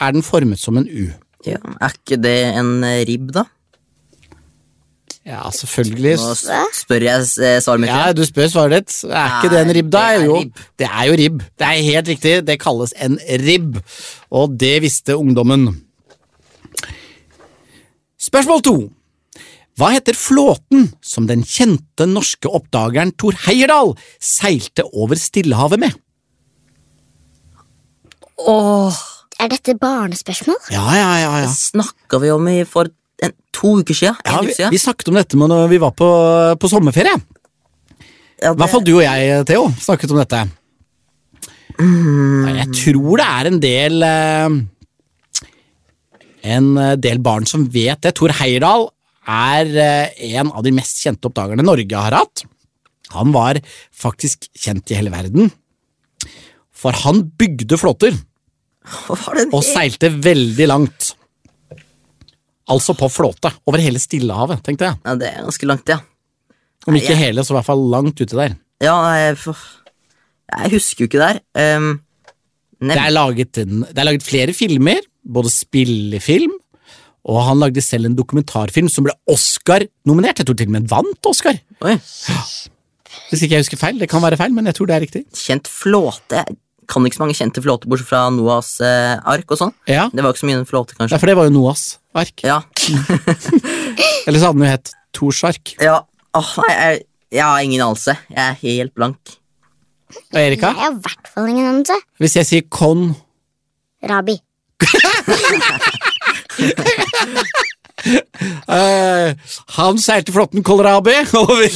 er 0.00 0.12
den 0.16 0.22
formet 0.22 0.58
som 0.58 0.76
en 0.80 0.86
U. 0.88 1.08
ja. 1.46 1.58
Er 1.80 1.92
ikke 1.98 2.16
det 2.22 2.36
en 2.58 2.82
eh, 2.84 3.04
ribb, 3.08 3.32
da? 3.34 3.44
Ja, 5.26 5.44
selvfølgelig. 5.54 6.16
Nå 6.18 6.32
spør 6.74 7.04
jeg 7.06 7.26
eh, 7.46 7.60
svaret 7.62 7.80
mitt. 7.84 7.90
Ja, 7.92 8.12
du 8.12 8.24
spør 8.26 8.48
svaret 8.50 8.80
ditt. 8.88 8.96
Er 9.06 9.36
ikke 9.38 9.52
det 9.52 9.60
en 9.62 9.74
ribb, 9.76 9.90
da? 9.94 10.00
det 10.08 10.16
er 10.18 10.24
Jo, 10.26 10.38
rib. 10.40 10.56
det 10.82 10.88
er 10.88 11.04
jo 11.06 11.18
ribb. 11.20 11.42
Det 11.58 11.66
er 11.68 11.84
helt 11.92 12.08
riktig. 12.10 12.32
Det 12.48 12.56
kalles 12.62 12.94
en 12.98 13.18
ribb, 13.44 13.78
og 14.34 14.56
det 14.58 14.72
visste 14.82 15.14
ungdommen. 15.16 15.68
Spørsmål 18.22 18.62
to. 18.66 18.74
Hva 19.78 19.88
heter 19.94 20.14
flåten 20.18 20.90
som 21.02 21.24
den 21.30 21.42
kjente 21.48 22.04
norske 22.06 22.50
oppdageren 22.50 23.14
Thor 23.16 23.38
Heyerdahl 23.46 23.94
seilte 24.20 24.84
over 24.92 25.16
Stillehavet 25.16 25.80
med? 25.80 25.94
Åh, 28.42 28.98
Er 29.42 29.50
dette 29.50 29.74
barnespørsmål? 29.74 30.58
Ja, 30.70 30.84
ja, 30.94 31.10
ja. 31.18 31.30
ja. 31.42 31.50
snakka 31.50 32.20
vi 32.22 32.30
om 32.30 32.46
i 32.50 32.60
for 32.68 32.90
en, 33.22 33.34
to 33.54 33.74
uker 33.80 33.96
siden? 33.96 34.18
Ja 34.26 34.38
vi, 34.44 34.54
siden? 34.54 34.70
vi 34.70 34.78
snakket 34.78 35.10
om 35.10 35.18
dette 35.18 35.38
når 35.38 35.66
vi 35.72 35.80
var 35.82 35.94
på, 35.98 36.10
på 36.62 36.70
sommerferie. 36.70 37.16
Ja, 38.42 38.52
det... 38.52 38.58
hvert 38.60 38.70
fall 38.70 38.86
du 38.86 38.94
og 38.94 39.02
jeg, 39.02 39.42
Theo, 39.50 39.66
snakket 39.82 40.14
om 40.14 40.22
dette. 40.22 40.44
Mm. 41.80 42.52
Jeg 42.60 42.68
tror 42.76 43.18
det 43.18 43.26
er 43.26 43.48
en 43.48 43.58
del 43.62 44.04
eh, 44.04 44.56
En 46.52 46.66
del 47.00 47.20
barn 47.24 47.46
som 47.48 47.64
vet 47.72 48.02
det. 48.04 48.12
Tor 48.18 48.34
Heyerdahl 48.38 48.90
er 49.26 49.70
eh, 49.80 50.34
en 50.36 50.50
av 50.52 50.62
de 50.66 50.74
mest 50.74 51.00
kjente 51.02 51.30
oppdagerne 51.30 51.66
Norge 51.66 52.06
har 52.06 52.14
hatt. 52.18 52.44
Han 53.16 53.34
var 53.34 53.58
faktisk 53.90 54.46
kjent 54.54 54.90
i 54.92 54.98
hele 54.98 55.10
verden. 55.14 55.50
For 56.70 56.94
han 57.04 57.24
bygde 57.38 57.78
flåter 57.80 58.12
det? 58.12 58.28
Og 59.52 59.62
seilte 59.66 60.10
veldig 60.22 60.66
langt. 60.70 61.12
Altså 62.72 62.94
på 62.96 63.08
flåte 63.10 63.50
over 63.68 63.82
hele 63.82 64.00
Stillehavet, 64.00 64.62
tenkte 64.64 64.88
jeg. 64.88 64.98
Ja, 65.04 65.14
det 65.18 65.28
er 65.32 65.42
ganske 65.46 65.68
langt, 65.68 65.88
ja. 65.92 65.98
Om 66.86 66.96
ikke 66.98 67.12
jeg- 67.14 67.20
hele, 67.28 67.44
så 67.44 67.52
i 67.52 67.56
hvert 67.58 67.68
fall 67.68 67.82
langt 67.90 68.20
uti 68.20 68.34
der. 68.34 68.56
Ja, 68.82 68.96
jeg, 69.14 69.36
jeg 69.38 70.70
husker 70.72 71.04
jo 71.04 71.08
ikke 71.10 71.22
der. 71.22 71.76
Um, 71.78 72.00
Det 72.82 72.96
er, 72.98 73.10
laget 73.14 73.52
det 73.54 73.98
er 73.98 74.04
laget 74.08 74.22
flere 74.26 74.52
filmer, 74.52 74.98
både 75.22 75.50
spillefilm, 75.50 76.50
og 77.24 77.44
han 77.46 77.60
lagde 77.62 77.80
selv 77.80 78.06
en 78.06 78.16
dokumentarfilm 78.18 78.88
som 78.90 79.04
ble 79.06 79.12
Oscar-nominert. 79.30 80.38
Jeg 80.42 80.46
tror 80.48 80.56
til 80.58 80.66
og 80.66 80.72
med 80.74 80.88
vant 80.90 81.26
Oscar. 81.30 81.54
Oi, 81.86 81.94
Hvis 83.30 83.42
ikke 83.44 83.54
jeg 83.54 83.62
husker 83.62 83.78
feil. 83.78 83.98
Det 84.00 84.08
kan 84.10 84.22
være 84.24 84.36
feil, 84.40 84.52
men 84.52 84.66
jeg 84.66 84.74
tror 84.74 84.86
det 84.90 84.96
er 84.96 85.04
riktig. 85.06 85.22
kjent 85.32 85.68
flåte. 85.70 86.42
Kan 86.90 87.04
ikke 87.06 87.16
så 87.18 87.22
mange 87.22 87.36
kjente 87.38 87.62
flåter, 87.62 87.88
bortsett 87.88 88.08
fra 88.10 88.24
Noahs 88.34 88.72
eh, 88.84 89.14
ark 89.32 89.52
og 89.54 89.58
sånn. 89.60 89.72
Ja, 89.88 90.08
Det 90.12 90.22
var 90.24 90.32
ikke 90.34 90.42
så 90.42 90.48
mye 90.50 90.58
en 90.60 90.66
flåte, 90.68 90.96
ja 90.98 91.18
for 91.18 91.26
det 91.30 91.36
var 91.38 91.46
jo 91.48 91.54
Noahs 91.54 91.84
ark. 92.18 92.42
Ja. 92.44 92.60
Eller 94.26 94.38
så 94.42 94.48
hadde 94.50 94.58
den 94.58 94.66
jo 94.66 94.70
hett 94.72 94.92
Tors 95.14 95.42
ark. 95.48 95.74
ja. 95.80 96.00
Åh, 96.34 96.50
nei, 96.64 96.72
jeg, 96.72 97.00
jeg 97.36 97.44
har 97.44 97.60
ingen 97.60 97.82
anelse. 97.84 98.14
Jeg 98.32 98.40
er 98.40 98.54
helt 98.62 98.94
blank. 98.96 99.34
Og 100.32 100.38
Erika, 100.40 100.70
Jeg 100.72 100.80
har 100.80 100.94
i 100.94 101.00
hvert 101.04 101.28
fall 101.34 101.48
ingen 101.52 101.66
anelse. 101.68 101.98
hvis 102.20 102.36
jeg 102.40 102.48
sier 102.48 102.64
Kon 102.72 103.10
Rabi. 104.08 104.38
Uh, 108.66 109.32
Han 109.76 109.98
seilte 110.02 110.32
flåtten 110.34 110.64
Kolrabi 110.66 111.14
over 111.38 111.68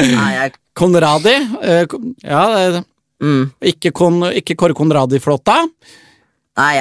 Nei, 0.00 0.30
jeg 0.38 0.54
Konradi. 0.76 1.34
Uh, 1.60 1.82
kon- 1.90 2.14
ja, 2.24 2.44
det- 2.76 2.84
mm, 3.22 3.44
ikke, 3.72 3.92
kon, 3.96 4.20
ikke 4.36 4.56
Kåre 4.58 4.76
Konradi-flåta. 4.76 5.60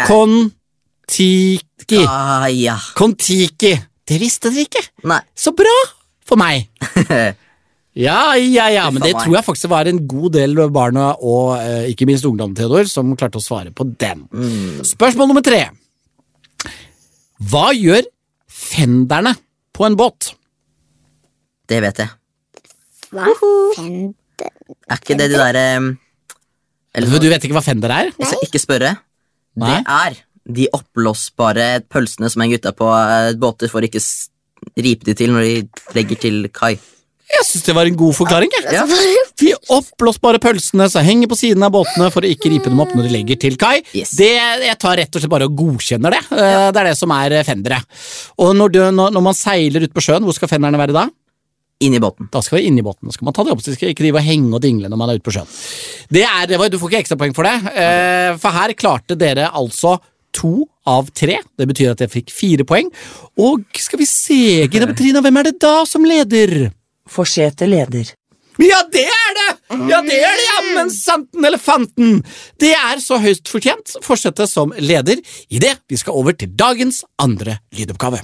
Kon-Tiki. 0.07 2.03
ah, 2.07 2.47
Ja. 2.51 2.77
Kon-Tiki. 2.95 3.73
Det 4.05 4.19
visste 4.21 4.51
dere 4.53 4.67
ikke. 4.67 4.83
Nei. 5.09 5.21
Så 5.35 5.51
bra 5.55 5.73
for 6.25 6.37
meg. 6.37 6.69
Ja, 7.95 8.35
ja, 8.35 8.65
ja, 8.67 8.89
men 8.91 8.99
det 9.05 9.13
tror 9.15 9.37
jeg 9.37 9.45
faktisk 9.47 9.69
var 9.71 9.87
en 9.87 10.01
god 10.03 10.33
del 10.35 10.57
barna 10.75 11.13
og 11.15 11.53
eh, 11.61 11.85
ikke 11.93 12.03
minst 12.09 12.25
ungdom, 12.27 12.51
Theodor, 12.51 12.89
som 12.91 13.13
klarte 13.15 13.39
å 13.39 13.43
svare 13.43 13.71
på 13.71 13.85
den. 13.87 14.25
Mm. 14.35 14.81
Spørsmål 14.83 15.29
nummer 15.31 15.45
tre. 15.45 15.61
Hva 17.39 17.69
gjør 17.71 18.03
fenderne 18.51 19.31
på 19.71 19.87
en 19.87 19.95
båt? 19.95 20.33
Det 21.71 21.79
vet 21.87 22.03
jeg. 22.03 22.11
Hva? 23.15 23.31
Fender 23.77 24.11
Er 24.91 24.99
ikke 24.99 25.15
det 25.15 25.29
de 25.31 25.39
derre 25.39 25.63
um, 25.79 25.87
Eller 26.95 27.19
Du 27.21 27.27
vet 27.31 27.43
ikke 27.43 27.57
hva 27.57 27.63
fender 27.65 27.91
er? 27.91 28.11
jeg 28.15 28.29
skal 28.31 28.47
ikke 28.47 28.61
spørre. 28.63 28.95
Nei. 29.59 29.75
Det 29.75 29.83
er 29.99 30.17
de 30.55 30.67
oppblåsbare 30.77 31.67
pølsene 31.89 32.29
som 32.29 32.43
henger 32.43 32.59
gutta 32.59 32.71
på 32.77 32.89
eh, 32.95 33.31
båter 33.41 33.71
for 33.71 33.85
ikke 33.85 34.01
ripe 34.81 35.05
de 35.07 35.15
til 35.17 35.31
når 35.33 35.47
de 35.47 35.55
legger 35.97 36.19
til 36.21 36.43
kai. 36.53 36.75
Jeg 37.25 37.41
syns 37.47 37.63
det 37.65 37.73
var 37.73 37.87
en 37.89 37.95
god 37.97 38.13
forklaring. 38.13 38.51
Ja. 38.71 38.83
De 39.41 39.49
oppblåsbare 39.73 40.37
pølsene 40.39 40.85
som 40.93 41.03
henger 41.03 41.27
på 41.27 41.35
siden 41.39 41.63
av 41.65 41.73
båtene 41.73 42.11
for 42.13 42.23
å 42.23 42.29
ikke 42.29 42.51
ripe 42.53 42.69
dem 42.69 42.79
opp 42.79 42.93
når 42.95 43.07
de 43.09 43.13
legger 43.15 43.39
til 43.41 43.57
kai. 43.59 43.79
Yes. 43.97 44.13
Det, 44.15 44.29
jeg 44.63 44.77
tar 44.79 44.95
rett 45.01 45.09
og 45.17 45.23
slett 45.23 45.33
bare 45.33 45.47
og 45.49 45.57
godkjenner 45.57 46.13
det. 46.13 46.21
Eh, 46.31 46.67
Det 46.69 46.79
er 46.83 46.89
det 46.91 46.93
som 47.01 47.11
er 47.17 47.33
eh, 47.39 47.43
fendere. 47.43 47.81
Og 48.45 48.53
når, 48.55 48.71
du, 48.77 48.79
når, 48.95 49.11
når 49.17 49.25
man 49.25 49.35
seiler 49.35 49.83
ut 49.89 49.95
på 49.97 50.05
sjøen, 50.05 50.23
hvor 50.23 50.37
skal 50.37 50.51
fenderne 50.53 50.79
være 50.79 50.95
da? 50.95 51.07
Inn 51.83 51.95
i 51.97 51.99
båten. 51.99 52.29
Da 52.31 52.39
skal 52.43 52.61
vi 52.61 52.69
inn 52.69 52.77
i 52.79 52.83
båten. 52.85 53.09
Da 53.09 53.11
skal 53.15 53.27
man 53.27 53.35
ta 53.35 53.43
det 53.43 53.51
opp, 53.51 53.61
så 53.63 53.73
skal 53.75 53.91
ikke 53.91 54.05
drive 54.05 54.21
og 54.21 54.27
henge 54.27 54.53
og 54.55 54.61
dingle 54.63 54.87
når 54.91 54.99
man 55.01 55.11
er 55.11 55.19
ute 55.19 55.27
på 55.27 55.33
sjøen. 55.35 55.49
Det 56.07 56.23
er, 56.23 56.45
det 56.47 56.59
var, 56.61 56.71
du 56.71 56.79
får 56.79 56.93
ikke 56.93 57.01
ekstrapoeng 57.03 57.35
for 57.35 57.47
det, 57.47 57.55
eh, 57.75 58.31
for 58.39 58.55
her 58.55 58.75
klarte 58.79 59.17
dere 59.19 59.49
altså 59.51 59.97
to 60.35 60.65
av 60.87 61.09
tre. 61.15 61.39
Det 61.57 61.67
betyr 61.67 61.93
at 61.93 62.03
jeg 62.05 62.13
fikk 62.13 62.31
fire 62.35 62.67
poeng. 62.67 62.91
Og 63.41 63.65
skal 63.81 63.99
vi 63.99 64.07
se, 64.07 64.41
Gina 64.71 64.87
Petrina, 64.87 65.23
hvem 65.23 65.41
er 65.41 65.49
det 65.49 65.57
da 65.63 65.81
som 65.89 66.07
leder? 66.07 66.69
Forsete 67.11 67.67
leder. 67.69 68.13
Ja, 68.61 68.79
det 68.87 69.03
er 69.03 69.33
det! 69.35 69.49
Ja, 69.89 69.99
det 70.05 70.15
er 70.15 70.37
det, 70.37 70.45
jammen 70.47 70.91
santen 70.93 71.43
elefanten! 71.43 72.21
Det 72.61 72.71
er 72.71 73.01
så 73.03 73.17
høyst 73.19 73.51
fortjent 73.51 73.97
fortsette 74.05 74.47
som 74.47 74.71
leder 74.79 75.19
idet 75.51 75.75
vi 75.91 75.99
skal 75.99 76.15
over 76.15 76.37
til 76.39 76.53
dagens 76.55 77.01
andre 77.19 77.57
lydoppgave. 77.75 78.21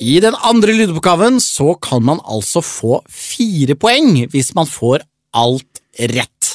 I 0.00 0.16
den 0.24 0.32
andre 0.34 0.72
lydoppgaven 0.72 1.40
så 1.44 1.74
kan 1.74 2.04
man 2.04 2.22
altså 2.24 2.62
få 2.64 3.02
fire 3.04 3.76
poeng 3.76 4.14
hvis 4.32 4.54
man 4.56 4.68
får 4.68 5.04
alt 5.36 5.82
rett. 6.00 6.54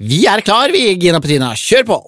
Vi 0.00 0.22
er 0.24 0.40
klar, 0.40 0.72
vi, 0.72 0.86
Gina 0.96 1.20
Petina, 1.20 1.52
Kjør 1.52 1.84
på! 1.90 1.98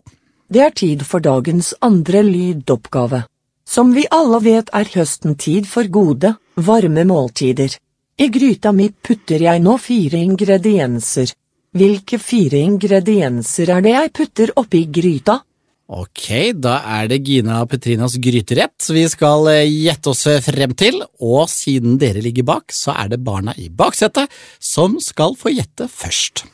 Det 0.48 0.62
er 0.64 0.72
tid 0.72 1.04
for 1.04 1.20
dagens 1.20 1.74
andre 1.84 2.22
lydoppgave. 2.24 3.24
Som 3.68 3.92
vi 3.92 4.06
alle 4.08 4.40
vet 4.44 4.72
er 4.72 4.88
høsten 4.94 5.36
tid 5.36 5.68
for 5.68 5.88
gode, 5.92 6.32
varme 6.56 7.04
måltider. 7.08 7.76
I 8.16 8.28
gryta 8.32 8.72
mi 8.72 8.88
putter 8.88 9.44
jeg 9.44 9.60
nå 9.60 9.76
fire 9.76 10.20
ingredienser. 10.24 11.32
Hvilke 11.76 12.20
fire 12.22 12.60
ingredienser 12.64 13.72
er 13.74 13.84
det 13.84 13.96
jeg 13.98 14.12
putter 14.16 14.52
oppi 14.62 14.86
gryta? 14.88 15.42
Ok, 15.84 16.54
da 16.56 16.78
er 16.96 17.10
det 17.12 17.18
Gina 17.28 17.58
Petrinas 17.68 18.14
gryterett 18.16 18.86
vi 18.88 19.02
skal 19.12 19.50
eh, 19.52 19.68
gjette 19.68 20.14
oss 20.14 20.24
frem 20.46 20.72
til, 20.72 21.02
og 21.20 21.44
siden 21.52 21.98
dere 22.00 22.24
ligger 22.24 22.46
bak, 22.48 22.72
så 22.72 22.96
er 22.96 23.12
det 23.12 23.20
barna 23.26 23.52
i 23.60 23.68
baksetet 23.68 24.32
som 24.56 24.96
skal 25.04 25.36
få 25.36 25.52
gjette 25.52 25.90
først. 25.92 26.46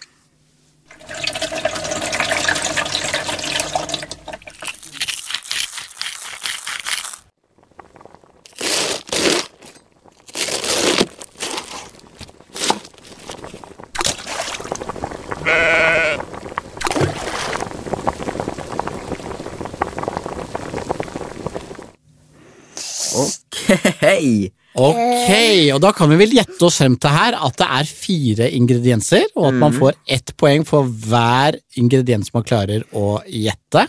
Ok. 23.91 24.53
Ok, 24.81 25.31
og 25.75 25.81
da 25.83 25.91
kan 25.91 26.07
vi 26.13 26.17
vel 26.21 26.35
gjette 26.37 26.63
oss 26.63 26.77
frem 26.79 26.95
til 27.03 27.11
her 27.11 27.35
at 27.43 27.57
det 27.59 27.67
er 27.75 27.89
fire 27.91 28.47
ingredienser, 28.55 29.25
og 29.35 29.49
at 29.49 29.57
man 29.59 29.75
får 29.75 29.97
ett 30.07 30.31
poeng 30.39 30.63
for 30.69 30.87
hver 30.87 31.59
ingrediens 31.81 32.31
man 32.37 32.47
klarer 32.47 32.85
å 32.95 33.19
gjette. 33.27 33.83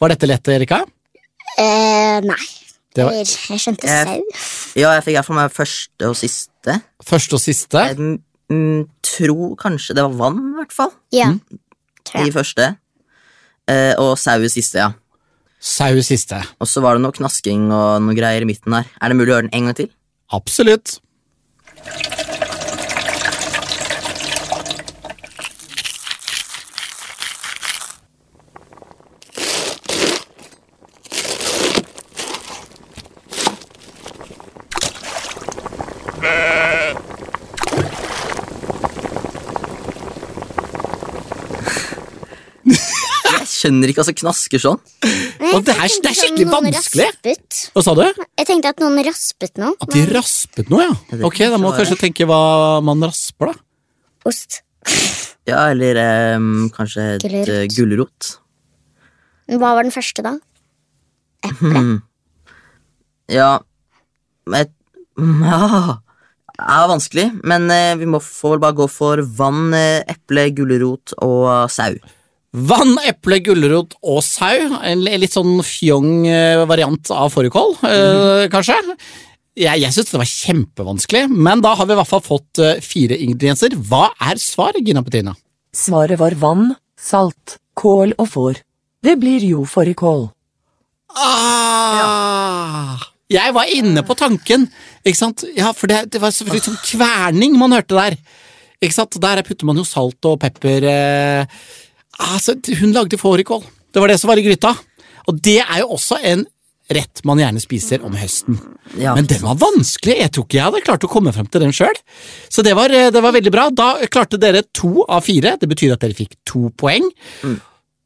Var 0.00 0.14
dette 0.14 0.30
lett, 0.30 0.48
Erika? 0.54 0.80
Eh, 1.60 2.24
nei. 2.24 2.40
Det 2.96 3.04
var 3.04 3.12
jeg 3.20 3.60
skjønte 3.60 3.88
Jeg- 3.88 4.06
sau. 4.08 4.72
Ja, 4.80 4.94
jeg 4.96 5.04
fikk 5.04 5.14
iallfall 5.18 5.36
meg 5.36 5.52
første 5.52 6.08
og 6.08 6.16
siste. 6.16 6.80
første 7.04 7.36
og 7.36 7.40
siste. 7.40 7.84
Jeg 7.92 8.18
mm, 8.48 8.88
tror 9.02 9.54
kanskje 9.60 9.94
det 9.96 10.02
var 10.08 10.16
vann, 10.16 10.40
i 10.52 10.56
hvert 10.62 10.72
fall. 10.72 10.92
Ja. 11.12 11.28
Mm. 11.32 11.60
Tror 12.08 12.26
I 12.26 12.32
første. 12.32 12.76
Eh, 13.68 13.94
og 14.00 14.16
sau 14.18 14.40
i 14.40 14.48
siste, 14.48 14.80
ja. 14.80 14.90
Sau 15.62 15.94
siste. 16.02 16.40
Og 16.58 16.66
så 16.66 16.82
var 16.82 16.98
det 16.98 17.04
noe 17.04 17.14
knasking 17.14 17.68
og 17.70 18.02
noe 18.02 18.18
greier 18.18 18.42
i 18.42 18.48
midten 18.48 18.74
der. 18.74 18.88
Er 18.98 19.12
det 19.12 19.18
mulig 19.20 19.30
å 19.30 19.36
gjøre 19.36 19.46
den 19.46 19.54
en 19.54 19.70
gang 19.70 19.78
til? 19.78 19.92
Absolutt. 20.34 20.98
Jeg 42.66 43.46
skjønner 43.46 43.92
ikke 43.92 44.02
at 44.02 44.08
altså, 44.08 44.10
som 44.10 44.18
knasker 44.24 44.62
sånn. 44.66 44.82
Nei, 45.52 45.58
Og 45.58 45.64
det 45.68 45.74
er- 45.76 46.00
det 46.02 46.10
er 46.10 46.16
skikkelig 46.16 46.46
vanskelig. 46.50 47.06
Raspet. 47.12 47.58
Hva 47.76 47.82
sa 47.84 47.94
du? 47.94 48.02
Jeg 48.38 48.46
tenkte 48.48 48.68
at 48.72 48.78
noen 48.80 48.98
raspet 49.04 49.58
noe. 49.60 49.74
At 49.80 49.90
de 49.92 50.04
raspet 50.08 50.70
noe, 50.72 50.82
ja. 50.88 51.18
Ok, 51.28 51.38
da 51.44 51.56
må 51.58 51.68
man 51.70 51.78
kanskje 51.78 51.98
tenke 52.00 52.24
hva 52.26 52.82
man 52.82 53.02
rasper, 53.04 53.52
da. 53.52 53.54
Ost. 54.24 54.62
Ja, 55.46 55.68
eller 55.70 55.94
ehm, 55.98 56.70
kanskje 56.70 57.16
et 57.16 57.22
Gulrot. 57.22 57.48
eh, 57.48 57.66
gulrot. 57.68 58.38
Hva 59.52 59.74
var 59.76 59.82
den 59.82 59.92
første, 59.92 60.22
da? 60.22 60.38
Hmm. 61.60 62.02
Ja 63.28 63.58
et, 64.54 64.70
Ja 65.18 65.98
Det 66.52 66.68
er 66.68 66.88
vanskelig, 66.90 67.26
men 67.44 67.70
eh, 67.70 67.94
vi 67.98 68.04
må 68.06 68.20
vel 68.22 68.58
bare 68.62 68.76
gå 68.76 68.86
for 68.90 69.16
vann, 69.22 69.72
eh, 69.74 70.02
eple, 70.12 70.50
gulrot 70.54 71.14
og 71.24 71.70
sau. 71.72 71.94
Vann, 72.52 72.98
eple, 73.08 73.38
gulrot 73.40 73.94
og 74.04 74.18
sau. 74.26 74.66
En 74.84 75.00
litt 75.06 75.32
sånn 75.32 75.62
fjong 75.64 76.26
eh, 76.28 76.64
variant 76.68 77.12
av 77.16 77.30
fårikål, 77.32 77.78
eh, 77.88 78.42
kanskje. 78.52 78.76
Jeg, 79.56 79.80
jeg 79.80 79.92
syns 79.92 80.10
det 80.12 80.20
var 80.20 80.28
kjempevanskelig, 80.28 81.22
men 81.32 81.62
da 81.64 81.72
har 81.76 81.88
vi 81.88 81.96
i 81.96 81.98
hvert 82.00 82.10
fall 82.10 82.24
fått 82.24 82.60
eh, 82.60 82.78
fire 82.84 83.16
ingredienser. 83.24 83.76
Hva 83.88 84.10
er 84.28 84.40
svaret, 84.40 84.84
Gina 84.84 85.00
Petrina? 85.04 85.32
Svaret 85.76 86.20
var 86.20 86.36
vann, 86.40 86.74
salt, 87.00 87.56
kål 87.80 88.12
og 88.20 88.28
får. 88.34 88.60
Det 89.02 89.16
blir 89.20 89.44
jo 89.48 89.64
fårikål. 89.68 90.26
Ah, 91.16 93.00
Jeg 93.32 93.52
var 93.56 93.68
inne 93.72 94.02
på 94.04 94.14
tanken, 94.16 94.66
ikke 95.04 95.18
sant? 95.18 95.44
Ja, 95.56 95.72
for 95.76 95.88
det, 95.88 96.02
det 96.12 96.20
var 96.20 96.32
selvfølgelig 96.36 96.66
sånn 96.68 96.82
kverning 96.84 97.56
man 97.60 97.72
hørte 97.72 97.96
der. 97.96 98.16
Ikke 98.82 98.96
sant? 98.96 99.16
Der 99.22 99.40
putter 99.46 99.68
man 99.68 99.80
jo 99.80 99.84
salt 99.88 100.20
og 100.28 100.36
pepper. 100.42 100.84
Eh. 100.84 101.46
Altså, 102.22 102.56
hun 102.80 102.94
lagde 102.94 103.18
fårikål. 103.20 103.62
Det 103.92 104.00
var 104.02 104.12
det 104.12 104.18
som 104.20 104.30
var 104.30 104.40
i 104.40 104.44
gryta. 104.46 104.74
Og 105.28 105.38
det 105.42 105.60
er 105.62 105.82
jo 105.82 105.92
også 105.96 106.18
en 106.32 106.44
rett 106.92 107.22
man 107.28 107.40
gjerne 107.40 107.60
spiser 107.62 108.02
om 108.04 108.14
høsten. 108.18 108.58
Ja, 109.00 109.14
Men 109.16 109.28
den 109.30 109.40
var 109.44 109.56
vanskelig. 109.60 110.18
Jeg 110.18 110.32
tror 110.34 110.46
ikke 110.46 110.58
jeg 110.58 110.66
hadde 110.66 110.84
klart 110.84 111.04
å 111.06 111.10
komme 111.10 111.32
frem 111.34 111.46
til 111.48 111.62
den 111.64 111.74
sjøl. 111.76 111.98
Så 112.52 112.64
det 112.66 112.74
var, 112.76 112.92
eh, 112.92 113.10
det 113.14 113.22
var 113.22 113.32
veldig 113.32 113.52
bra. 113.54 113.68
Da 113.70 113.94
klarte 114.12 114.40
dere 114.40 114.64
to 114.74 115.04
av 115.08 115.24
fire. 115.24 115.56
Det 115.60 115.68
betyr 115.70 115.94
at 115.94 116.00
dere 116.04 116.16
fikk 116.18 116.36
to 116.48 116.70
poeng. 116.76 117.08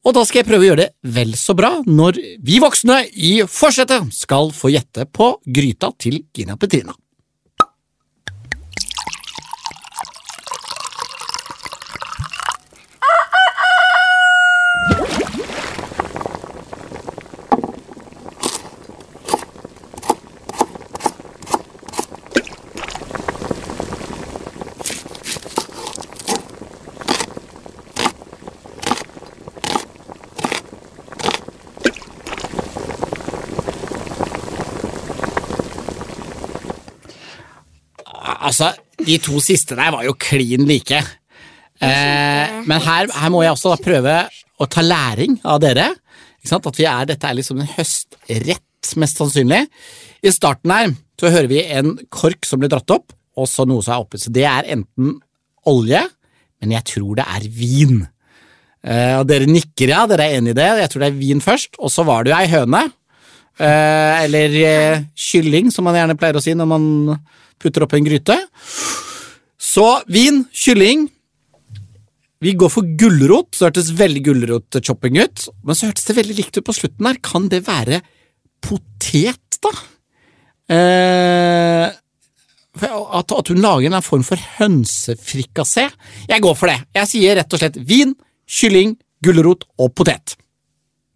Og 0.06 0.14
da 0.14 0.22
skal 0.24 0.42
jeg 0.42 0.46
prøve 0.46 0.62
å 0.62 0.68
gjøre 0.68 0.84
det 0.84 0.92
vel 1.16 1.32
så 1.34 1.54
bra 1.58 1.72
når 1.82 2.20
vi 2.46 2.60
voksne 2.62 3.00
i 3.10 3.40
forsetet 3.50 4.12
skal 4.14 4.52
få 4.54 4.70
gjette 4.70 5.08
på 5.10 5.32
gryta 5.50 5.90
til 5.98 6.20
Gina 6.36 6.54
Petrina. 6.56 6.94
Altså, 38.46 38.72
de 39.02 39.18
to 39.22 39.40
siste 39.44 39.76
der 39.76 39.92
var 39.94 40.06
jo 40.06 40.14
klin 40.18 40.66
like. 40.68 41.02
Eh, 41.82 42.56
men 42.64 42.80
her, 42.80 43.10
her 43.12 43.32
må 43.32 43.42
jeg 43.44 43.56
også 43.56 43.74
da 43.74 43.82
prøve 43.82 44.16
å 44.56 44.68
ta 44.70 44.84
læring 44.84 45.38
av 45.44 45.60
dere. 45.64 45.90
At 46.46 46.66
er, 46.78 47.06
dette 47.10 47.26
er 47.26 47.36
liksom 47.36 47.60
en 47.60 47.72
høstrett, 47.74 48.92
mest 49.02 49.18
sannsynlig. 49.18 49.64
I 50.22 50.32
starten 50.32 50.72
her 50.72 50.92
så 51.18 51.32
hører 51.32 51.50
vi 51.50 51.64
en 51.74 51.96
kork 52.12 52.46
som 52.46 52.62
blir 52.62 52.70
dratt 52.70 52.92
opp, 52.94 53.14
og 53.36 53.48
så 53.50 53.66
noe 53.68 53.82
som 53.84 53.96
er 53.96 54.04
oppe. 54.04 54.20
Så 54.20 54.30
det 54.32 54.46
er 54.48 54.68
enten 54.76 55.16
olje, 55.66 56.04
men 56.62 56.76
jeg 56.76 56.86
tror 56.92 57.18
det 57.18 57.26
er 57.26 57.48
vin. 57.52 58.04
Eh, 58.86 59.16
og 59.18 59.26
dere 59.28 59.48
nikker, 59.50 59.90
ja. 59.90 60.04
Dere 60.08 60.28
er 60.28 60.38
enig 60.38 60.54
i 60.54 60.60
det. 60.60 60.68
Jeg 60.84 60.92
tror 60.92 61.02
det 61.02 61.10
er 61.10 61.18
vin 61.18 61.42
først. 61.42 61.74
Og 61.82 61.92
så 61.92 62.06
var 62.06 62.24
det 62.24 62.32
jo 62.32 62.38
ei 62.38 62.52
høne. 62.52 62.84
Eh, 63.56 64.14
eller 64.26 64.56
eh, 64.62 65.04
kylling, 65.18 65.72
som 65.74 65.88
man 65.88 65.98
gjerne 65.98 66.16
pleier 66.20 66.38
å 66.38 66.44
si 66.44 66.54
når 66.56 66.70
man 66.70 66.86
putter 67.62 67.86
opp 67.86 67.96
en 67.96 68.06
gryte. 68.06 68.36
Så 69.58 69.86
vin, 70.12 70.44
kylling. 70.52 71.08
Vi 72.44 72.52
går 72.52 72.72
for 72.72 72.96
gulrot. 73.00 73.54
Så 73.56 73.68
hørtes 73.68 73.92
veldig 73.96 74.22
gulrotchopping 74.28 75.20
ut. 75.22 75.48
Men 75.64 75.78
så 75.78 75.90
hørtes 75.90 76.08
det 76.08 76.18
veldig 76.18 76.38
likt 76.40 76.58
ut 76.58 76.66
på 76.66 76.76
slutten 76.76 77.08
her. 77.08 77.20
Kan 77.24 77.50
det 77.52 77.64
være 77.66 78.02
potet, 78.64 79.60
da? 79.62 79.72
Eh, 80.66 81.86
at, 82.76 83.32
at 83.32 83.50
hun 83.52 83.62
lager 83.62 83.88
en 83.88 84.04
form 84.04 84.24
for 84.26 84.40
hønsefrikassé. 84.58 85.88
Jeg 86.28 86.44
går 86.44 86.56
for 86.58 86.72
det. 86.72 86.80
Jeg 86.98 87.10
sier 87.12 87.38
rett 87.38 87.56
og 87.56 87.62
slett 87.62 87.78
vin, 87.88 88.12
kylling, 88.46 88.96
gulrot 89.24 89.64
og 89.80 89.94
potet. 89.96 90.36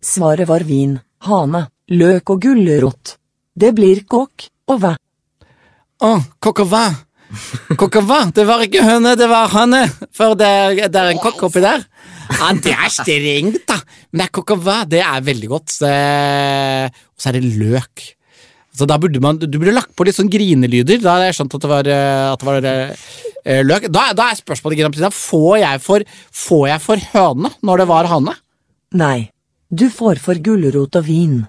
Svaret 0.01 0.49
var 0.49 0.65
vin, 0.65 0.97
hane, 1.29 1.67
løk 1.93 2.33
og 2.33 2.47
gulrot. 2.47 3.17
Det 3.53 3.75
blir 3.77 4.07
kokk 4.09 4.49
og 4.73 4.81
væ. 4.87 4.95
Å, 6.01 6.11
au 8.01 8.05
vin. 8.09 8.31
Det 8.35 8.45
var 8.49 8.63
ikke 8.65 8.83
høne, 8.83 9.13
det 9.19 9.29
var 9.31 9.51
hane. 9.53 9.85
For 10.17 10.35
det, 10.39 10.47
er- 10.49 10.89
det 10.91 10.99
er 10.99 11.11
en 11.13 11.21
kokk 11.23 11.45
oppi 11.47 11.61
der. 11.63 11.85
Ja, 12.31 12.53
det 12.55 12.73
er 12.75 12.91
strengt, 12.95 13.61
da. 13.69 13.77
Men 14.11 14.23
det 14.23 14.27
er 14.29 14.33
coq. 14.35 14.55
Det 14.91 15.03
er 15.03 15.21
veldig 15.27 15.49
godt. 15.51 15.77
Og 17.05 17.21
så 17.21 17.31
er 17.31 17.39
det 17.39 17.45
løk. 17.59 18.07
Så 18.75 18.87
da 18.87 18.97
burde 19.03 19.21
man, 19.21 19.37
Du 19.39 19.59
burde 19.59 19.75
lagt 19.75 19.95
på 19.99 20.05
litt 20.07 20.17
sånn 20.17 20.31
grinelyder. 20.31 21.01
Da 21.03 21.17
hadde 21.17 21.27
jeg 21.31 21.39
skjønt 21.41 21.55
at 21.59 21.65
det 21.67 21.71
var, 21.71 21.91
eh, 21.91 22.33
at 22.33 22.41
det 22.41 22.49
var 22.49 22.69
eh, 22.71 23.63
løk. 23.67 23.89
Da, 23.93 24.05
da 24.17 24.29
er 24.31 24.39
spørsmålet, 24.39 24.79
får 25.15 25.59
jeg 25.61 25.81
for, 25.85 26.07
får 26.47 26.67
jeg 26.71 26.81
for 26.87 27.07
høne 27.13 27.51
når 27.67 27.83
det 27.83 27.89
var 27.91 28.11
hane? 28.15 28.37
Nei, 28.95 29.31
du 29.71 29.87
får 29.91 30.19
for 30.23 30.39
gulrot 30.43 30.97
og 30.99 31.05
vin. 31.07 31.41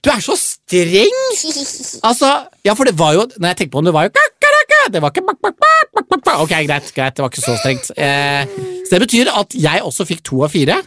Du 0.00 0.08
er 0.12 0.20
så 0.24 0.36
streng! 0.70 1.16
Altså, 2.08 2.28
ja, 2.64 2.72
for 2.78 2.86
det 2.86 2.94
var 2.98 3.16
jo 3.16 3.24
Når 3.36 3.50
jeg 3.50 3.56
tenker 3.58 3.72
på 3.74 3.80
det, 3.82 3.90
det 3.90 3.94
var 3.94 4.06
jo 4.06 4.12
Det 4.90 5.02
var 5.02 5.10
ikke 5.12 5.24
bak, 5.26 5.38
bak, 5.42 5.56
bak, 5.58 5.88
bak, 5.94 6.06
bak, 6.08 6.22
bak. 6.24 6.36
Ok, 6.44 6.54
greit, 6.66 6.92
greit, 6.94 7.16
det 7.16 7.22
var 7.22 7.30
ikke 7.30 7.42
så 7.42 7.56
strengt. 7.58 7.90
Eh, 7.98 8.46
så 8.86 8.96
det 8.96 9.00
betyr 9.04 9.30
at 9.34 9.54
jeg 9.54 9.82
også 9.84 10.06
fikk 10.08 10.22
to 10.24 10.40
av 10.46 10.54
fire. 10.54 10.78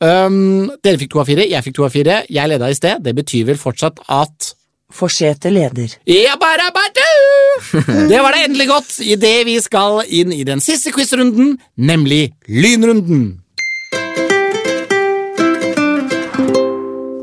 Um, 0.00 0.70
dere 0.82 0.98
fikk 1.00 1.12
to 1.12 1.20
av 1.22 1.28
fire, 1.28 1.46
jeg 1.48 1.64
fikk 1.64 1.76
to 1.78 1.86
av 1.86 1.94
fire. 1.94 2.22
Jeg 2.32 2.50
leda 2.50 2.68
i 2.72 2.76
sted. 2.76 3.04
Det 3.04 3.14
betyr 3.16 3.46
vel 3.52 3.60
fortsatt 3.60 4.02
at 4.08 4.54
Forsete 4.90 5.50
leder. 5.54 5.92
Ja, 6.06 6.34
bare, 6.40 6.66
bare. 6.74 8.08
Det 8.10 8.18
var 8.18 8.34
det 8.34 8.44
endelig 8.48 8.66
godt 8.68 8.96
idet 9.06 9.46
vi 9.46 9.54
skal 9.62 10.02
inn 10.08 10.34
i 10.34 10.42
den 10.44 10.58
siste 10.60 10.90
quizrunden, 10.90 11.60
nemlig 11.78 12.32
lynrunden. 12.48 13.38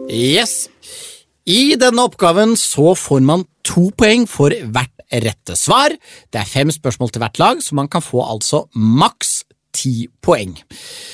Yes. 0.08 0.70
I 1.48 1.78
denne 1.80 2.04
oppgaven 2.04 2.58
så 2.60 2.92
får 2.98 3.24
man 3.24 3.46
to 3.64 3.88
poeng 3.96 4.26
for 4.28 4.52
hvert 4.52 4.94
rette 5.24 5.56
svar. 5.56 5.94
Det 6.32 6.42
er 6.42 6.50
fem 6.50 6.72
spørsmål 6.74 7.14
til 7.14 7.24
hvert 7.24 7.40
lag, 7.40 7.62
så 7.64 7.76
man 7.78 7.88
kan 7.88 8.04
få 8.04 8.20
altså 8.26 8.66
maks 8.76 9.46
ti 9.78 10.08
poeng. 10.24 10.56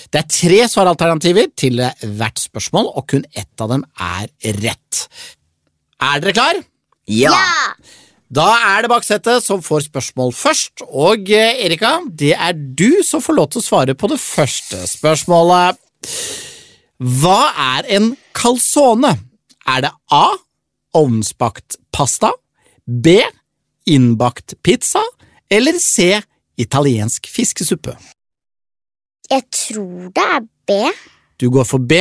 Det 0.09 0.21
er 0.21 0.29
tre 0.31 0.61
svaralternativer 0.71 1.51
til 1.57 1.81
hvert 2.17 2.41
spørsmål, 2.41 2.89
og 2.97 3.05
kun 3.11 3.25
ett 3.35 3.61
av 3.61 3.75
dem 3.75 3.83
er 4.01 4.31
rett. 4.63 5.03
Er 6.01 6.23
dere 6.23 6.33
klar? 6.33 6.61
Ja! 7.09 7.35
Da 8.33 8.47
er 8.73 8.81
det 8.81 8.89
baksetet 8.89 9.43
som 9.45 9.61
får 9.61 9.85
spørsmål 9.91 10.31
først, 10.33 10.81
og 10.87 11.29
eh, 11.29 11.59
Erika, 11.67 11.99
det 12.09 12.31
er 12.33 12.55
du 12.57 13.03
som 13.05 13.21
får 13.21 13.37
lov 13.37 13.51
til 13.53 13.61
å 13.61 13.65
svare 13.67 13.93
på 13.93 14.09
det 14.09 14.17
første 14.17 14.79
spørsmålet. 14.89 15.77
Hva 17.21 17.41
er 17.77 17.91
en 17.99 18.09
calzone? 18.33 19.13
Er 19.67 19.85
det 19.85 19.93
A. 20.11 20.25
Ovnsbakt 20.93 21.79
pasta, 21.91 22.31
B. 22.85 23.17
Innbakt 23.89 24.53
pizza 24.63 25.01
eller 25.49 25.79
C. 25.79 26.21
Italiensk 26.57 27.27
fiskesuppe? 27.33 27.95
Jeg 29.31 29.47
tror 29.49 30.11
det 30.13 30.25
er 30.35 30.43
B. 30.67 30.77
Du 31.41 31.49
går 31.51 31.65
for 31.65 31.81
B. 31.81 31.97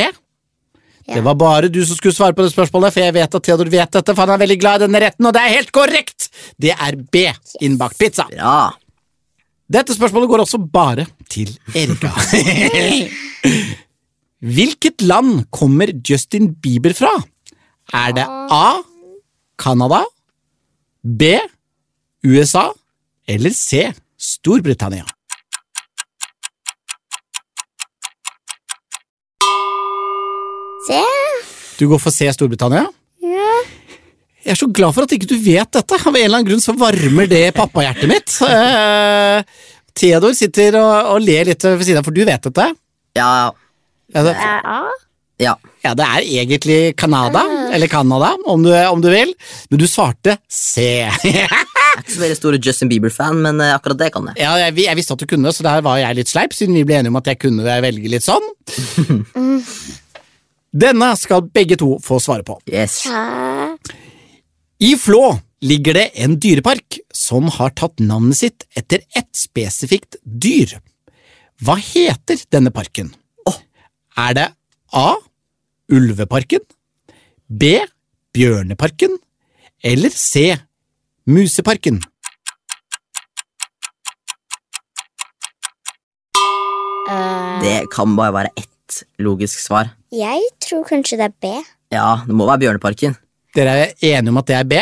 Ja. 1.03 1.17
Det 1.17 1.23
var 1.25 1.35
bare 1.35 1.71
du 1.73 1.81
som 1.85 1.97
skulle 1.97 2.15
svare 2.15 2.35
på 2.35 2.45
det 2.45 2.53
spørsmålet, 2.53 2.93
for 2.95 3.03
jeg 3.03 3.15
vet 3.17 3.35
at 3.35 3.43
Theodor 3.43 3.71
vet 3.71 3.91
dette, 3.91 4.13
for 4.13 4.23
han 4.23 4.35
er 4.35 4.43
veldig 4.45 4.59
glad 4.61 4.79
i 4.79 4.85
denne 4.85 5.01
retten, 5.03 5.27
og 5.27 5.33
det 5.35 5.41
er 5.41 5.55
helt 5.57 5.73
korrekt! 5.75 6.29
Det 6.55 6.71
er 6.71 6.95
B. 6.95 7.25
Innbakt 7.65 7.97
pizza. 7.99 8.27
Bra. 8.31 8.71
Dette 9.73 9.95
spørsmålet 9.95 10.29
går 10.31 10.43
også 10.45 10.61
bare 10.71 11.07
til 11.31 11.51
Erika. 11.75 12.11
Hvilket 14.53 15.03
land 15.03 15.45
kommer 15.55 15.91
Justin 16.07 16.53
Bieber 16.61 16.95
fra? 16.95 17.11
Er 17.91 18.13
det 18.15 18.25
A. 18.27 18.81
Canada, 19.59 20.03
B. 21.03 21.37
USA 22.23 22.69
eller 23.27 23.49
C. 23.51 23.91
Storbritannia? 24.17 25.05
C. 30.87 30.99
Du 31.79 31.87
går 31.89 32.01
for 32.01 32.13
C, 32.13 32.27
Storbritannia? 32.35 32.85
Ja. 33.23 33.51
Jeg 34.43 34.51
er 34.55 34.59
så 34.59 34.67
glad 34.75 34.91
for 34.95 35.05
at 35.07 35.13
ikke 35.15 35.29
du 35.29 35.37
vet 35.39 35.69
dette. 35.71 35.95
Av 35.99 36.09
en 36.11 36.17
eller 36.19 36.39
annen 36.41 36.49
grunn 36.49 36.63
så 36.63 36.75
varmer 36.77 37.29
det 37.31 37.45
pappahjertet 37.55 38.09
mitt. 38.11 38.33
Eh, 38.43 39.43
Theodor 39.95 40.33
sitter 40.35 40.75
og, 40.81 41.13
og 41.13 41.23
ler 41.23 41.47
litt 41.51 41.63
ved 41.63 41.85
siden 41.85 42.01
av, 42.01 42.07
for 42.07 42.15
du 42.15 42.23
vet 42.27 42.49
dette? 42.49 42.67
Ja, 43.17 43.29
Er 44.13 44.27
det, 44.27 44.33
Ja. 44.35 44.81
ja. 45.41 45.53
ja, 45.85 45.93
det 45.97 46.05
er 46.05 46.25
egentlig 46.41 46.79
Canada, 46.99 47.43
eller 47.73 47.89
Canada, 47.91 48.33
om 48.45 48.63
du, 48.63 48.71
om 48.87 49.01
du 49.01 49.09
vil. 49.11 49.33
Men 49.69 49.81
du 49.81 49.87
svarte 49.89 50.37
C. 50.51 50.85
Jeg 51.23 51.47
er 51.49 52.01
ikke 52.01 52.15
så 52.15 52.23
veldig 52.23 52.37
stor 52.39 52.55
Justin 52.57 52.89
Bieber-fan, 52.89 53.41
men 53.43 53.59
eh, 53.61 53.73
akkurat 53.75 53.99
det 53.99 54.07
kan 54.15 54.31
jeg. 54.31 54.39
ja, 54.41 54.53
jeg, 54.63 54.77
jeg 54.85 54.97
visste 54.97 55.13
at 55.13 55.21
du 55.21 55.29
kunne, 55.29 55.51
så 55.53 55.65
der 55.65 55.83
var 55.85 55.99
jeg 56.01 56.17
litt 56.17 56.31
sleip, 56.31 56.55
siden 56.57 56.77
vi 56.79 56.85
ble 56.89 56.97
enige 57.01 57.13
om 57.13 57.19
at 57.19 57.29
jeg 57.29 57.41
kunne 57.43 57.75
velge 57.85 58.09
litt 58.09 58.25
sånn. 58.25 58.47
Denne 60.83 61.11
skal 61.21 61.45
begge 61.53 61.77
to 61.77 61.99
få 62.01 62.17
svare 62.23 62.45
på. 62.47 62.57
Yes. 62.65 63.03
I 64.81 64.95
Flå 64.97 65.35
ligger 65.63 65.99
det 65.99 66.07
en 66.25 66.39
dyrepark 66.41 66.97
som 67.13 67.45
har 67.59 67.75
tatt 67.77 68.01
navnet 68.01 68.39
sitt 68.39 68.65
etter 68.75 69.05
ett 69.15 69.29
spesifikt 69.37 70.17
dyr. 70.25 70.73
Hva 71.63 71.77
heter 71.77 72.41
denne 72.51 72.73
parken? 72.73 73.13
Er 74.17 74.33
det 74.37 74.49
A. 74.93 75.13
Ulveparken, 75.93 76.61
B. 77.61 77.77
Bjørneparken 78.33 79.17
eller 79.83 80.09
C. 80.09 80.55
Museparken? 81.29 81.99
Eh, 87.09 87.61
Det 87.63 87.77
kan 87.93 88.15
bare 88.17 88.33
være 88.33 88.51
ett 88.57 89.03
logisk 89.19 89.59
svar. 89.59 89.91
jeg 90.11 90.41
tror 90.61 90.83
kanskje 90.87 91.17
det 91.17 91.25
er 91.29 91.35
B. 91.41 91.53
Ja, 91.91 92.23
det 92.25 92.33
må 92.35 92.45
være 92.45 92.59
Bjørneparken. 92.59 93.15
Dere 93.55 93.69
er 93.69 93.93
enige 94.01 94.29
om 94.29 94.37
at 94.37 94.47
det 94.47 94.55
er 94.55 94.63
B? 94.63 94.73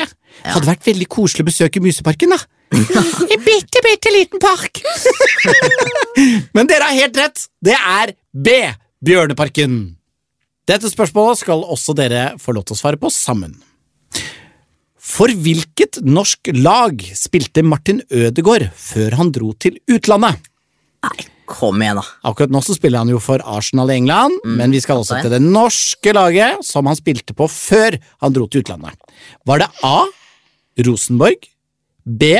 Hadde 0.45 0.67
vært 0.67 0.86
veldig 0.88 1.07
koselig 1.12 1.43
å 1.43 1.49
besøke 1.49 1.81
Museparken, 1.84 2.29
da. 2.31 2.38
en 2.71 3.41
bitte, 3.43 3.81
bitte 3.84 4.13
liten 4.15 4.39
park. 4.39 4.79
Men 6.55 6.67
dere 6.67 6.88
har 6.88 6.95
helt 6.95 7.17
rett. 7.19 7.47
Det 7.62 7.75
er 7.75 8.13
B. 8.31 8.55
Bjørneparken. 9.03 9.97
Dette 10.71 10.88
spørsmålet 10.88 11.41
skal 11.41 11.65
også 11.67 11.91
dere 11.97 12.38
få 12.39 12.53
lov 12.55 12.63
til 12.67 12.77
å 12.77 12.79
svare 12.79 12.99
på 12.99 13.10
sammen. 13.12 13.57
For 15.01 15.34
hvilket 15.34 15.99
norsk 16.05 16.53
lag 16.55 17.01
spilte 17.17 17.63
Martin 17.65 17.99
Ødegaard 18.07 18.69
før 18.79 19.17
han 19.19 19.34
dro 19.36 19.51
til 19.60 19.81
utlandet? 19.91 20.39
Nei, 21.03 21.25
kom 21.49 21.81
igjen, 21.81 21.99
da. 21.99 22.05
Akkurat 22.29 22.53
nå 22.53 22.62
så 22.63 22.77
spiller 22.77 23.01
han 23.01 23.12
jo 23.12 23.19
for 23.19 23.43
Arsenal 23.43 23.91
i 23.91 23.97
England, 23.99 24.38
men 24.47 24.71
vi 24.71 24.79
skal 24.84 25.01
også 25.01 25.19
til 25.25 25.34
det 25.34 25.41
norske 25.43 26.13
laget 26.15 26.63
som 26.63 26.88
han 26.88 26.99
spilte 26.99 27.36
på 27.36 27.49
før 27.51 27.97
han 28.23 28.38
dro 28.38 28.47
til 28.47 28.63
utlandet. 28.63 28.95
Var 29.49 29.65
det 29.65 29.71
A. 29.84 29.97
Rosenborg, 30.88 31.49
B. 32.05 32.36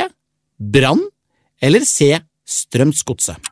Brann 0.56 1.02
eller 1.60 1.84
C. 1.84 2.14
Strømsgodset? 2.48 3.51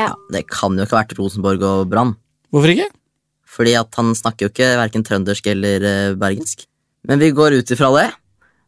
Ja. 0.00 0.08
Ja, 0.08 0.16
det 0.32 0.46
kan 0.48 0.78
jo 0.78 0.86
ikke 0.86 0.96
ha 0.96 1.02
vært 1.02 1.18
Rosenborg 1.18 1.64
og 1.66 1.84
Brann. 1.92 2.14
Hvorfor 2.50 2.72
ikke? 2.72 2.88
Fordi 3.50 3.74
at 3.78 3.94
han 3.98 4.14
snakker 4.16 4.46
jo 4.46 4.52
ikke 4.52 4.72
hverken 4.78 5.04
trøndersk 5.06 5.48
eller 5.52 5.86
eh, 5.86 6.16
bergensk. 6.18 6.64
Men 7.08 7.20
vi 7.22 7.32
går 7.36 7.58
ut 7.60 7.72
ifra 7.74 7.88
det, 7.96 8.08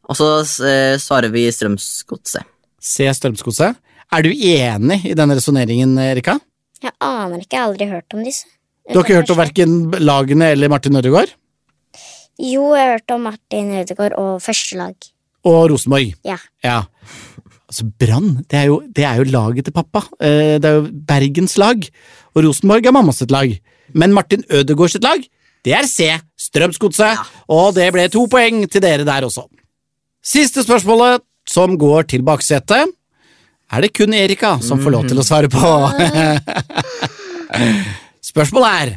og 0.09 0.18
så 0.18 0.29
eh, 0.66 0.97
svarer 1.01 1.33
vi 1.33 1.47
Strømsgodset. 1.55 2.49
Se 2.83 3.07
Strømsgodset. 3.14 3.79
Er 4.12 4.25
du 4.27 4.33
enig 4.33 4.99
i 5.09 5.14
denne 5.16 5.37
resonneringen, 5.38 5.95
Erika? 6.03 6.37
Jeg 6.83 6.92
aner 6.99 7.38
ikke, 7.38 7.55
jeg 7.55 7.62
har 7.62 7.71
aldri 7.71 7.88
hørt 7.92 8.16
om 8.16 8.25
disse. 8.27 8.49
Du 8.90 8.99
har 8.99 9.07
ikke 9.07 9.21
hørt 9.21 9.31
om 9.31 9.38
verken 9.38 9.77
lagene 10.03 10.51
eller 10.57 10.73
Martin 10.73 10.99
Ødegaard? 10.99 11.31
Jo, 12.42 12.73
jeg 12.75 12.83
har 12.83 12.97
hørt 12.97 13.14
om 13.14 13.29
Martin 13.29 13.71
Ødegaard 13.79 14.16
og 14.18 14.40
førstelag. 14.42 14.97
Og 15.47 15.61
Rosenborg? 15.71 16.16
Ja. 16.27 16.40
Ja. 16.66 16.81
Altså, 17.73 17.87
Brann, 17.99 18.35
det, 18.53 18.59
er 18.59 18.67
jo- 18.69 18.83
det 18.93 19.05
er 19.09 19.17
jo 19.23 19.31
laget 19.33 19.65
til 19.65 19.73
pappa. 19.73 20.03
Eh, 20.21 20.59
Det 20.61 20.65
er 20.69 20.75
jo 20.77 20.89
Bergens 21.09 21.55
lag. 21.57 21.81
Og 22.37 22.45
Rosenborg 22.45 22.85
er 22.87 22.93
mammas 22.93 23.23
lag. 23.33 23.55
Men 23.95 24.13
Martin 24.13 24.45
Ødegaards 24.51 24.99
lag, 25.03 25.25
det 25.65 25.73
er 25.73 25.87
C. 25.89 26.11
Strømsgodset. 26.37 27.17
Og 27.49 27.73
det 27.75 27.89
ble 27.93 28.09
to 28.13 28.27
poeng 28.29 28.67
til 28.71 28.81
dere 28.85 29.05
der 29.09 29.23
også. 29.25 29.47
Siste 30.23 30.61
spørsmålet, 30.63 31.23
som 31.49 31.79
går 31.79 32.07
til 32.09 32.23
baksetet, 32.23 32.93
er 33.73 33.81
det 33.81 33.93
kun 33.97 34.13
Erika 34.15 34.59
som 34.63 34.79
får 34.79 34.91
lov 34.93 35.09
til 35.09 35.19
å 35.19 35.25
svare 35.25 35.49
på. 35.49 35.59
Spørsmålet 38.23 38.83
er 38.83 38.93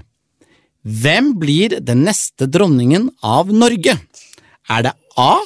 Hvem 0.86 1.32
blir 1.42 1.80
den 1.82 2.04
neste 2.06 2.46
dronningen 2.52 3.08
av 3.26 3.50
Norge? 3.50 3.96
Er 4.70 4.84
det 4.86 4.92
A. 5.18 5.40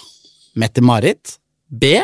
Mette-Marit, 0.60 1.38
B. 1.70 2.02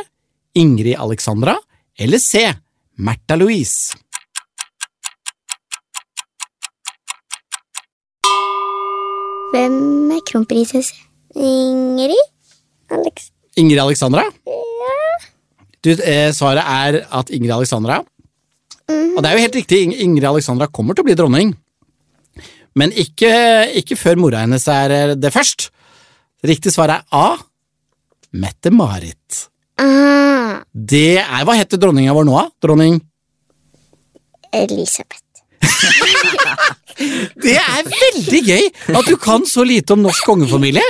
Ingrid 0.56 0.96
Alexandra 0.96 1.58
eller 2.00 2.18
C. 2.18 2.54
Märtha 2.98 3.36
Louise? 3.36 3.96
Hvem 9.52 10.12
er 10.16 10.24
kronprinsesse? 10.28 10.96
Ingrid? 11.36 12.24
Alex? 12.92 13.32
Ingrid 13.60 13.80
Alexandra? 13.80 14.24
Du, 15.84 15.92
eh, 15.92 16.32
svaret 16.34 16.64
er 16.64 17.06
at 17.12 17.30
Ingrid 17.30 17.52
Alexandra 17.54 18.04
Og 18.88 19.24
det 19.24 19.30
er 19.30 19.34
jo 19.34 19.44
helt 19.46 19.56
riktig, 19.56 19.80
Ingrid 20.02 20.28
Alexandra 20.28 20.68
kommer 20.68 20.94
til 20.94 21.04
å 21.04 21.08
bli 21.08 21.16
dronning. 21.16 21.54
Men 22.76 22.92
ikke, 22.92 23.32
ikke 23.80 23.96
før 23.96 24.20
mora 24.20 24.44
hennes 24.44 24.68
er 24.68 24.92
eh, 24.92 25.16
det 25.16 25.32
først. 25.34 25.70
Riktig 26.46 26.74
svar 26.76 26.92
er 26.92 27.06
A. 27.16 27.38
Mette-Marit. 28.36 29.48
Ah, 29.80 30.25
Det 30.74 31.18
er 31.22 31.46
Hva 31.48 31.56
heter 31.58 31.82
dronninga 31.82 32.16
vår 32.16 32.28
nå, 32.28 32.36
da? 32.38 32.50
Dronning 32.66 33.00
Elisabeth. 34.56 35.22
Det 37.44 37.58
er 37.60 37.88
veldig 37.90 38.42
gøy 38.48 38.68
at 38.96 39.10
du 39.10 39.18
kan 39.20 39.44
så 39.50 39.66
lite 39.68 39.94
om 39.98 40.04
norsk 40.06 40.24
kongefamilie. 40.30 40.84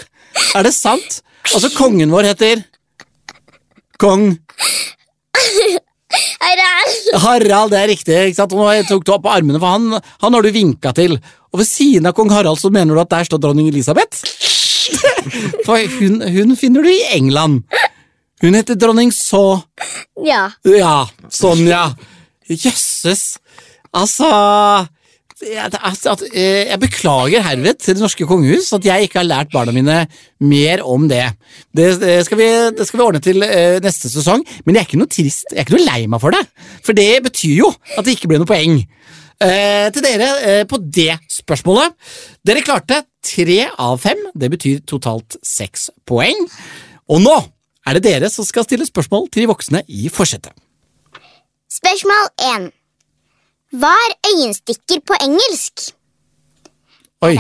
Er 0.54 0.68
det 0.68 0.74
sant? 0.76 1.22
Altså, 1.50 1.72
kongen 1.74 2.12
vår 2.14 2.28
heter 2.30 2.62
Kong 4.02 4.36
Harald! 6.40 6.94
Harald, 7.24 7.72
det 7.74 7.80
er 7.80 7.90
riktig. 7.90 8.16
ikke 8.30 8.38
sant? 8.38 8.54
Nå 8.56 8.68
tok 8.88 9.06
du 9.08 9.12
opp 9.16 9.26
armene, 9.32 9.60
for 9.60 9.74
han, 9.74 9.98
han 10.22 10.38
har 10.38 10.46
du 10.46 10.52
vinka 10.54 10.94
til. 10.96 11.18
Og 11.52 11.62
ved 11.62 11.68
siden 11.70 12.08
av 12.10 12.16
kong 12.18 12.32
Harald 12.34 12.60
så 12.62 12.72
mener 12.74 12.96
du 12.96 13.02
at 13.02 13.12
der 13.12 13.28
står 13.28 13.42
dronning 13.42 13.70
Elisabeth? 13.72 14.22
For 15.66 15.82
hun, 15.98 16.20
hun 16.22 16.54
finner 16.60 16.86
du 16.86 16.92
i 16.92 17.08
England. 17.16 17.64
Hun 18.46 18.54
heter 18.54 18.78
dronning 18.78 19.10
så 19.10 19.64
Ja. 20.22 20.52
Ja, 20.70 21.08
sånn, 21.34 21.66
ja. 21.66 21.88
Jøsses. 22.46 23.40
Altså 23.96 24.28
jeg, 25.42 25.68
altså, 25.82 26.14
at, 26.14 26.22
eh, 26.32 26.70
jeg 26.70 26.80
beklager 26.80 27.44
herved 27.44 27.80
til 27.82 27.98
det 27.98 28.04
norske 28.04 28.28
kongehus 28.28 28.70
at 28.78 28.86
jeg 28.88 29.08
ikke 29.08 29.20
har 29.20 29.28
lært 29.28 29.52
barna 29.52 29.74
mine 29.76 29.98
mer 30.40 30.84
om 30.86 31.10
det. 31.10 31.26
Det, 31.76 31.90
det, 32.00 32.14
skal, 32.28 32.40
vi, 32.40 32.48
det 32.78 32.86
skal 32.88 33.02
vi 33.02 33.04
ordne 33.04 33.22
til 33.24 33.44
uh, 33.44 33.82
neste 33.84 34.12
sesong, 34.14 34.46
men 34.64 34.78
jeg 34.78 34.84
er 34.84 34.88
ikke 34.88 35.02
noe 35.02 35.12
trist, 35.12 35.50
jeg 35.52 35.60
er 35.60 35.66
ikke 35.66 35.76
noe 35.76 35.88
lei 35.90 36.06
meg 36.12 36.24
for 36.24 36.38
det. 36.38 36.44
For 36.86 36.96
det 36.98 37.10
betyr 37.26 37.58
jo 37.66 37.74
at 37.98 38.06
det 38.08 38.16
ikke 38.16 38.32
ble 38.32 38.40
noe 38.40 38.50
poeng. 38.50 38.78
Uh, 39.36 39.92
til 39.92 40.06
dere 40.06 40.30
uh, 40.40 40.62
på 40.70 40.80
det 40.86 41.18
spørsmålet. 41.42 41.98
Dere 42.48 42.64
klarte 42.64 43.02
tre 43.26 43.66
av 43.68 44.00
fem, 44.06 44.22
det 44.40 44.54
betyr 44.56 44.86
totalt 44.88 45.36
seks 45.44 45.90
poeng. 46.08 46.48
Og 47.12 47.20
nå 47.26 47.36
er 47.86 47.98
det 47.98 48.04
dere 48.04 48.30
som 48.34 48.46
skal 48.48 48.66
stille 48.66 48.86
spørsmål 48.88 49.30
til 49.30 49.44
de 49.46 49.50
voksne 49.52 49.84
i 49.88 50.10
forsetet. 50.10 50.54
Spørsmål 51.72 52.30
1. 52.66 52.72
Hva 53.76 53.92
er 54.08 54.14
øyenstikker 54.32 55.02
på 55.08 55.18
engelsk? 55.22 55.90
Oi. 57.26 57.36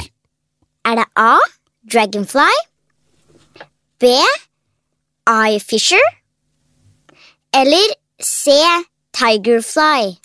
Er 0.85 0.95
det 0.99 1.05
A. 1.15 1.37
Dragonfly? 1.93 2.55
B. 3.99 4.11
Eye 5.29 5.59
Fisher? 5.59 6.03
Eller 7.53 7.95
C. 8.21 8.51
Tigerfly? 9.13 10.15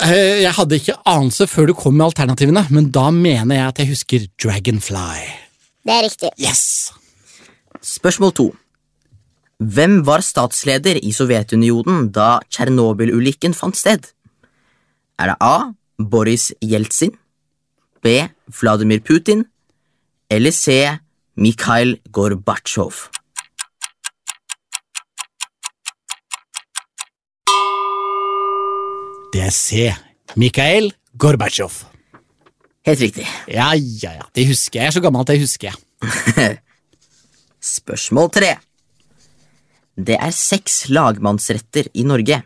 Jeg 0.00 0.52
hadde 0.56 0.78
ikke 0.80 0.96
anelse 1.08 1.44
før 1.50 1.68
du 1.68 1.74
kom 1.76 1.96
med 1.98 2.06
alternativene, 2.08 2.62
men 2.72 2.88
da 2.94 3.10
mener 3.12 3.58
jeg 3.58 3.66
at 3.68 3.80
jeg 3.82 3.90
husker 3.90 4.24
Dragonfly. 4.40 5.28
Det 5.84 5.92
er 5.92 6.06
riktig. 6.06 6.30
Yes! 6.40 6.92
Spørsmål 7.84 8.32
to. 8.36 8.46
Hvem 9.60 10.00
var 10.06 10.24
statsleder 10.24 10.96
i 11.04 11.12
Sovjetunionen 11.12 12.08
da 12.16 12.38
Tsjernobyl-ulykken 12.48 13.52
fant 13.56 13.76
sted? 13.76 14.08
Er 15.20 15.32
det 15.34 15.36
A. 15.44 15.72
Boris 16.00 16.48
Jeltsin, 16.64 17.12
B. 18.00 18.24
Vladimir 18.48 19.02
Putin 19.04 19.44
eller 20.32 20.50
C. 20.56 20.96
Mikhail 21.36 21.98
Gorbatsjov? 22.08 23.10
Er 29.38 29.52
C. 29.54 29.90
Mikhail 30.36 30.90
Gorbatsjov. 31.18 31.84
Helt 32.86 33.02
riktig. 33.04 33.26
Ja, 33.46 33.70
ja, 33.76 34.16
ja. 34.18 34.26
Det 34.34 34.46
husker 34.48 34.80
jeg. 34.80 34.82
Jeg 34.82 34.90
er 34.90 34.96
så 34.96 35.02
gammel 35.04 35.22
at 35.22 35.30
det 35.30 35.40
husker 35.42 35.70
jeg. 35.70 36.58
Spørsmål 37.76 38.30
tre. 38.34 38.54
Det 40.00 40.16
er 40.16 40.32
seks 40.34 40.88
lagmannsretter 40.90 41.90
i 41.94 42.06
Norge. 42.08 42.40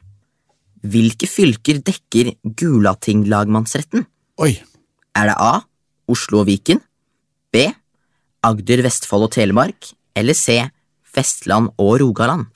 Hvilke 0.85 1.28
fylker 1.30 1.78
dekker 1.87 2.35
Gulating-lagmannsretten? 2.45 4.05
Oi. 4.43 4.53
Er 5.14 5.30
det 5.30 5.37
A. 5.39 5.62
Oslo 6.11 6.43
og 6.43 6.49
Viken? 6.51 6.82
B. 7.55 7.68
Agder, 8.45 8.82
Vestfold 8.85 9.28
og 9.28 9.32
Telemark? 9.37 9.95
Eller 10.18 10.37
C. 10.37 10.59
Vestland 11.14 11.70
og 11.78 12.01
Rogaland? 12.03 12.51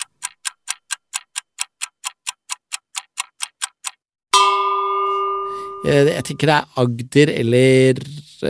Jeg 5.87 6.25
tenker 6.27 6.51
det 6.51 6.57
er 6.57 6.81
Agder 6.83 7.31
eller 7.35 8.01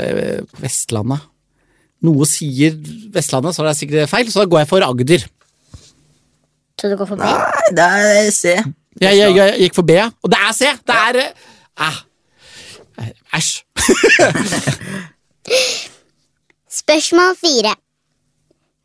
eh, 0.00 0.38
Vestlandet. 0.62 1.26
Noe 2.06 2.26
sier 2.30 2.76
Vestlandet, 3.12 3.56
så 3.56 3.64
er 3.64 3.70
det 3.70 3.78
sikkert 3.80 4.10
feil, 4.10 4.30
så 4.32 4.44
da 4.44 4.50
går 4.50 4.62
jeg 4.62 4.70
for 4.70 4.86
Agder. 4.86 5.26
Så 6.78 6.90
du 6.90 6.96
går 6.96 7.10
for 7.10 7.18
B? 7.18 7.26
Nei, 7.26 7.70
det 7.74 7.86
er 7.86 8.30
C. 8.32 8.54
Jeg, 8.98 9.18
jeg, 9.18 9.34
jeg 9.36 9.64
gikk 9.64 9.76
for 9.78 9.86
B, 9.86 9.96
ja. 9.98 10.08
Og 10.22 10.30
det 10.32 10.38
er 10.46 10.54
C! 10.56 10.70
Det 10.86 11.00
er 11.08 11.20
eh, 11.24 11.48
ah. 11.88 11.98
Æsj. 13.34 13.50
Spørsmål 16.80 17.36
fire. 17.38 17.74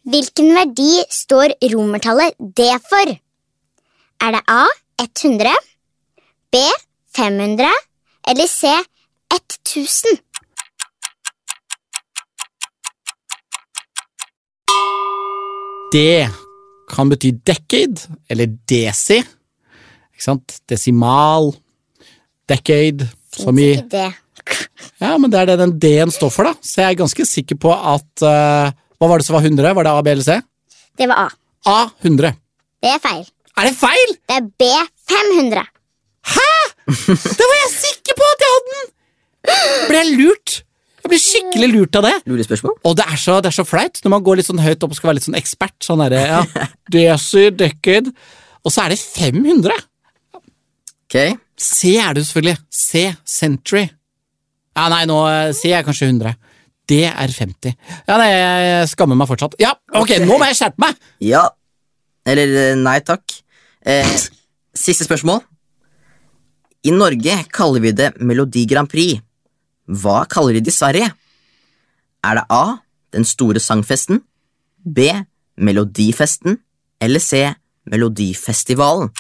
Hvilken 0.04 0.52
verdi 0.58 0.92
står 1.12 1.56
romertallet 1.74 2.36
D 2.58 2.68
for? 2.90 3.14
Er 4.24 4.36
det 4.36 4.44
A 4.52 4.66
100, 5.02 5.56
B 6.52 6.62
500 7.16 7.72
eller 8.30 8.48
C 8.48 8.68
1000? 9.34 10.18
Det 15.94 16.30
kan 16.90 17.10
bety 17.10 17.32
decade, 17.46 18.08
eller 18.30 18.50
desi. 18.70 19.20
Ikke 20.14 20.26
sant? 20.26 20.56
Desimal. 20.70 21.52
Decade, 22.50 23.08
som 23.36 23.60
i. 23.60 23.76
Ja, 25.00 25.18
men 25.18 25.30
det 25.32 25.40
er 25.40 25.52
det 25.52 25.60
den 25.62 25.76
D-en 25.80 26.12
står 26.12 26.32
for, 26.34 26.50
da. 26.50 26.56
Så 26.62 26.82
jeg 26.82 26.94
er 26.94 27.02
ganske 27.04 27.26
sikker 27.28 27.60
på 27.62 27.72
at 27.74 28.26
uh, 28.26 28.74
Hva 29.00 29.10
var 29.10 29.22
det 29.22 29.28
som 29.28 29.38
var 29.38 29.46
100? 29.46 29.76
Var 29.78 29.88
det 29.88 29.94
A, 29.94 30.02
B 30.04 30.12
eller 30.12 30.26
C? 30.26 30.40
Det 31.00 31.08
var 31.12 31.28
A. 31.28 31.30
A 31.70 31.78
100. 32.02 32.34
Det 32.84 32.92
er 32.92 33.00
feil. 33.04 33.24
Er 33.54 33.70
det 33.70 33.78
feil?! 33.78 34.18
Det 34.28 34.36
er 34.40 34.50
B 34.60 34.68
500. 35.14 35.64
Da 37.40 37.48
var 37.50 37.58
jeg 37.62 37.72
sikker 37.78 38.20
på 38.20 38.30
at 38.34 38.46
jeg 38.46 38.54
hadde 38.54 38.76
den! 38.78 38.94
Ble 39.90 40.00
jeg 40.00 40.16
lurt? 40.20 40.60
Jeg 41.04 41.12
ble 41.12 41.20
skikkelig 41.20 41.70
lurt 41.74 41.98
av 42.00 42.06
det. 42.08 42.14
Lurespørsmål? 42.32 42.78
Og 42.88 42.94
det 42.96 43.06
er, 43.10 43.18
så, 43.20 43.40
det 43.44 43.50
er 43.52 43.56
så 43.58 43.66
flaut 43.68 44.00
når 44.06 44.14
man 44.14 44.24
går 44.24 44.40
litt 44.40 44.48
sånn 44.48 44.62
høyt 44.64 44.86
opp 44.86 44.94
og 44.94 45.00
skal 45.00 45.12
være 45.12 45.20
litt 45.20 45.26
sånn 45.28 45.40
ekspert. 45.40 45.76
Sånn 45.84 46.04
derre, 46.04 46.22
ja, 46.30 46.68
Desi, 46.94 47.50
decade. 47.60 48.14
Og 48.64 48.72
så 48.72 48.86
er 48.86 48.94
det 48.94 49.02
500! 49.04 49.84
Ok. 51.04 51.18
C 51.60 51.98
er 52.00 52.16
det 52.16 52.24
jo 52.24 52.30
selvfølgelig. 52.30 52.56
C, 52.72 53.04
century. 53.28 53.84
Ja, 54.74 54.88
nei, 54.90 55.04
nå 55.10 55.20
eh, 55.30 55.52
C 55.58 55.74
er 55.76 55.84
kanskje 55.86 56.08
100. 56.10 56.34
D 56.90 57.04
er 57.08 57.36
50. 57.36 57.76
Ja, 58.08 58.16
nei, 58.20 58.30
jeg 58.32 58.88
skammer 58.92 59.20
meg 59.20 59.30
fortsatt. 59.30 59.56
Ja, 59.62 59.76
ok, 59.96 60.18
nå 60.24 60.40
må 60.40 60.48
jeg 60.50 60.58
skjerpe 60.60 60.84
meg! 60.84 60.98
Ja. 61.24 61.46
Eller 62.28 62.56
eh, 62.64 62.76
nei 62.80 62.98
takk. 63.06 63.36
Eh, 63.84 64.16
siste 64.76 65.08
spørsmål. 65.08 65.44
I 66.84 66.92
Norge 66.92 67.36
kaller 67.56 67.80
vi 67.84 67.92
det 67.96 68.10
Melodi 68.20 68.66
Grand 68.68 68.90
Prix. 68.92 69.22
Hva 69.88 70.24
kaller 70.32 70.58
de 70.58 70.64
det 70.66 70.74
i 70.74 70.76
Sverige? 70.78 71.10
Er 72.24 72.40
det 72.40 72.46
A. 72.52 72.64
Den 73.14 73.26
store 73.28 73.60
sangfesten? 73.62 74.22
B. 74.84 75.08
Melodifesten? 75.58 76.58
Eller 77.04 77.20
C. 77.24 77.44
Melodifestivalen? 77.92 79.12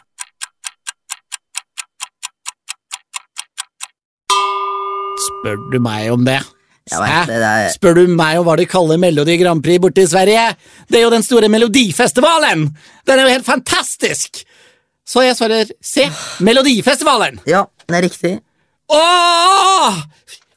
Spør 5.23 5.59
du 5.71 5.79
meg 5.83 6.09
om 6.13 6.23
det? 6.27 6.39
Vet, 6.91 7.27
det 7.29 7.37
er- 7.39 7.69
Spør 7.71 7.95
du 7.95 8.07
meg 8.11 8.37
om 8.39 8.45
hva 8.45 8.57
de 8.57 8.65
kaller 8.67 8.97
Melodi 8.99 9.37
Grand 9.39 9.63
Prix 9.63 9.79
borte 9.79 10.01
i 10.03 10.05
Sverige? 10.07 10.55
Det 10.89 10.99
er 10.99 11.03
jo 11.03 11.09
den 11.13 11.23
store 11.23 11.47
melodifestivalen! 11.47 12.75
Den 13.07 13.19
er 13.19 13.23
jo 13.23 13.29
helt 13.37 13.45
fantastisk! 13.45 14.43
Så 15.07 15.23
jeg 15.25 15.35
svarer 15.37 15.71
C. 15.83 16.07
Melodifestivalen. 16.43 17.41
Ja, 17.49 17.65
det 17.89 17.99
er 17.99 18.05
riktig. 18.07 18.33
Åh! 18.93 20.03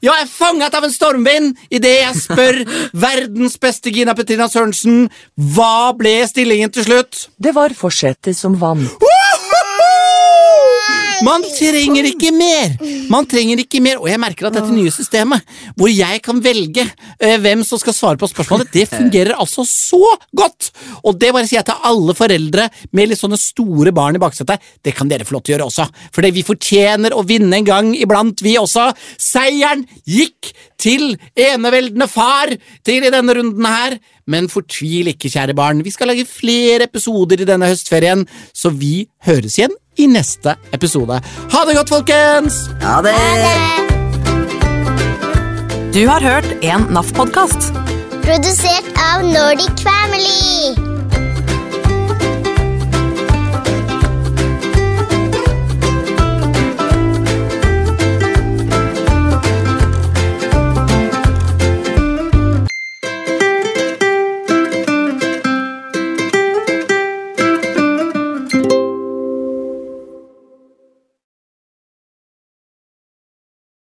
Jeg 0.04 0.12
er 0.22 0.28
fanget 0.28 0.74
av 0.76 0.84
en 0.86 0.92
stormvind 0.92 1.54
idet 1.72 1.94
jeg 1.96 2.18
spør 2.20 2.58
verdens 3.06 3.56
beste 3.58 3.90
Gina 3.90 4.14
Petrina 4.14 4.46
Sørensen 4.52 5.06
hva 5.56 5.90
ble 5.98 6.18
stillingen 6.28 6.70
til 6.74 6.86
slutt. 6.86 7.26
Det 7.42 7.54
var 7.56 7.74
forsetet 7.74 8.36
som 8.38 8.58
vant. 8.60 8.92
Man 11.24 11.44
trenger 11.48 12.08
ikke 12.10 12.30
mer! 12.34 12.74
Man 13.12 13.26
trenger 13.28 13.60
ikke 13.62 13.80
mer, 13.84 14.00
Og 14.02 14.08
jeg 14.10 14.20
merker 14.20 14.48
at 14.48 14.56
dette 14.58 14.74
nye 14.74 14.92
systemet, 14.92 15.44
hvor 15.78 15.90
jeg 15.92 16.20
kan 16.24 16.40
velge 16.44 16.84
eh, 16.84 17.36
hvem 17.40 17.62
som 17.66 17.80
skal 17.80 17.94
svare 17.96 18.20
på 18.20 18.28
spørsmålet, 18.30 18.72
det 18.74 18.88
fungerer 18.90 19.36
altså 19.36 19.64
så 19.68 20.00
godt! 20.36 20.70
Og 21.06 21.16
det 21.20 21.32
bare 21.32 21.48
sier 21.48 21.60
jeg 21.60 21.68
til 21.70 21.86
alle 21.88 22.16
foreldre 22.18 22.68
med 22.96 23.10
litt 23.10 23.20
sånne 23.20 23.38
store 23.40 23.94
barn 23.96 24.18
i 24.18 24.22
baksetet. 24.22 24.64
Det 24.84 24.94
kan 24.96 25.08
dere 25.10 25.26
få 25.26 25.36
lov 25.36 25.46
til 25.46 25.54
å 25.54 25.56
gjøre 25.56 25.70
også, 25.70 25.88
fordi 26.14 26.32
vi 26.36 26.46
fortjener 26.46 27.16
å 27.16 27.24
vinne 27.26 27.60
en 27.60 27.68
gang 27.68 27.94
iblant, 27.96 28.42
vi 28.44 28.56
også. 28.60 28.90
Seieren 29.22 29.86
gikk 30.04 30.52
til 30.80 31.14
eneveldende 31.32 32.10
far 32.10 32.52
til 32.86 33.06
i 33.06 33.14
denne 33.14 33.38
runden 33.38 33.70
her. 33.70 33.98
Men 34.26 34.50
fortvil 34.50 35.12
ikke, 35.12 35.30
kjære 35.30 35.54
barn. 35.56 35.84
Vi 35.86 35.94
skal 35.94 36.10
lage 36.10 36.26
flere 36.26 36.88
episoder 36.90 37.40
i 37.44 37.48
denne 37.48 37.70
høstferien, 37.70 38.26
så 38.50 38.74
vi 38.74 39.06
høres 39.28 39.60
igjen 39.60 39.76
i 39.96 40.06
neste 40.10 40.56
episode. 40.76 41.20
Ha 41.52 41.64
det 41.68 41.76
godt, 41.76 41.88
folkens! 41.88 42.60
Ha 42.82 43.00
det 43.06 43.14
Du 45.96 46.02
har 46.08 46.20
hørt 46.20 46.50
en 46.62 46.88
NAF-podkast. 46.92 47.72
Produsert 48.26 48.92
av 49.14 49.24
Nordic 49.24 49.80
Family. 49.86 50.95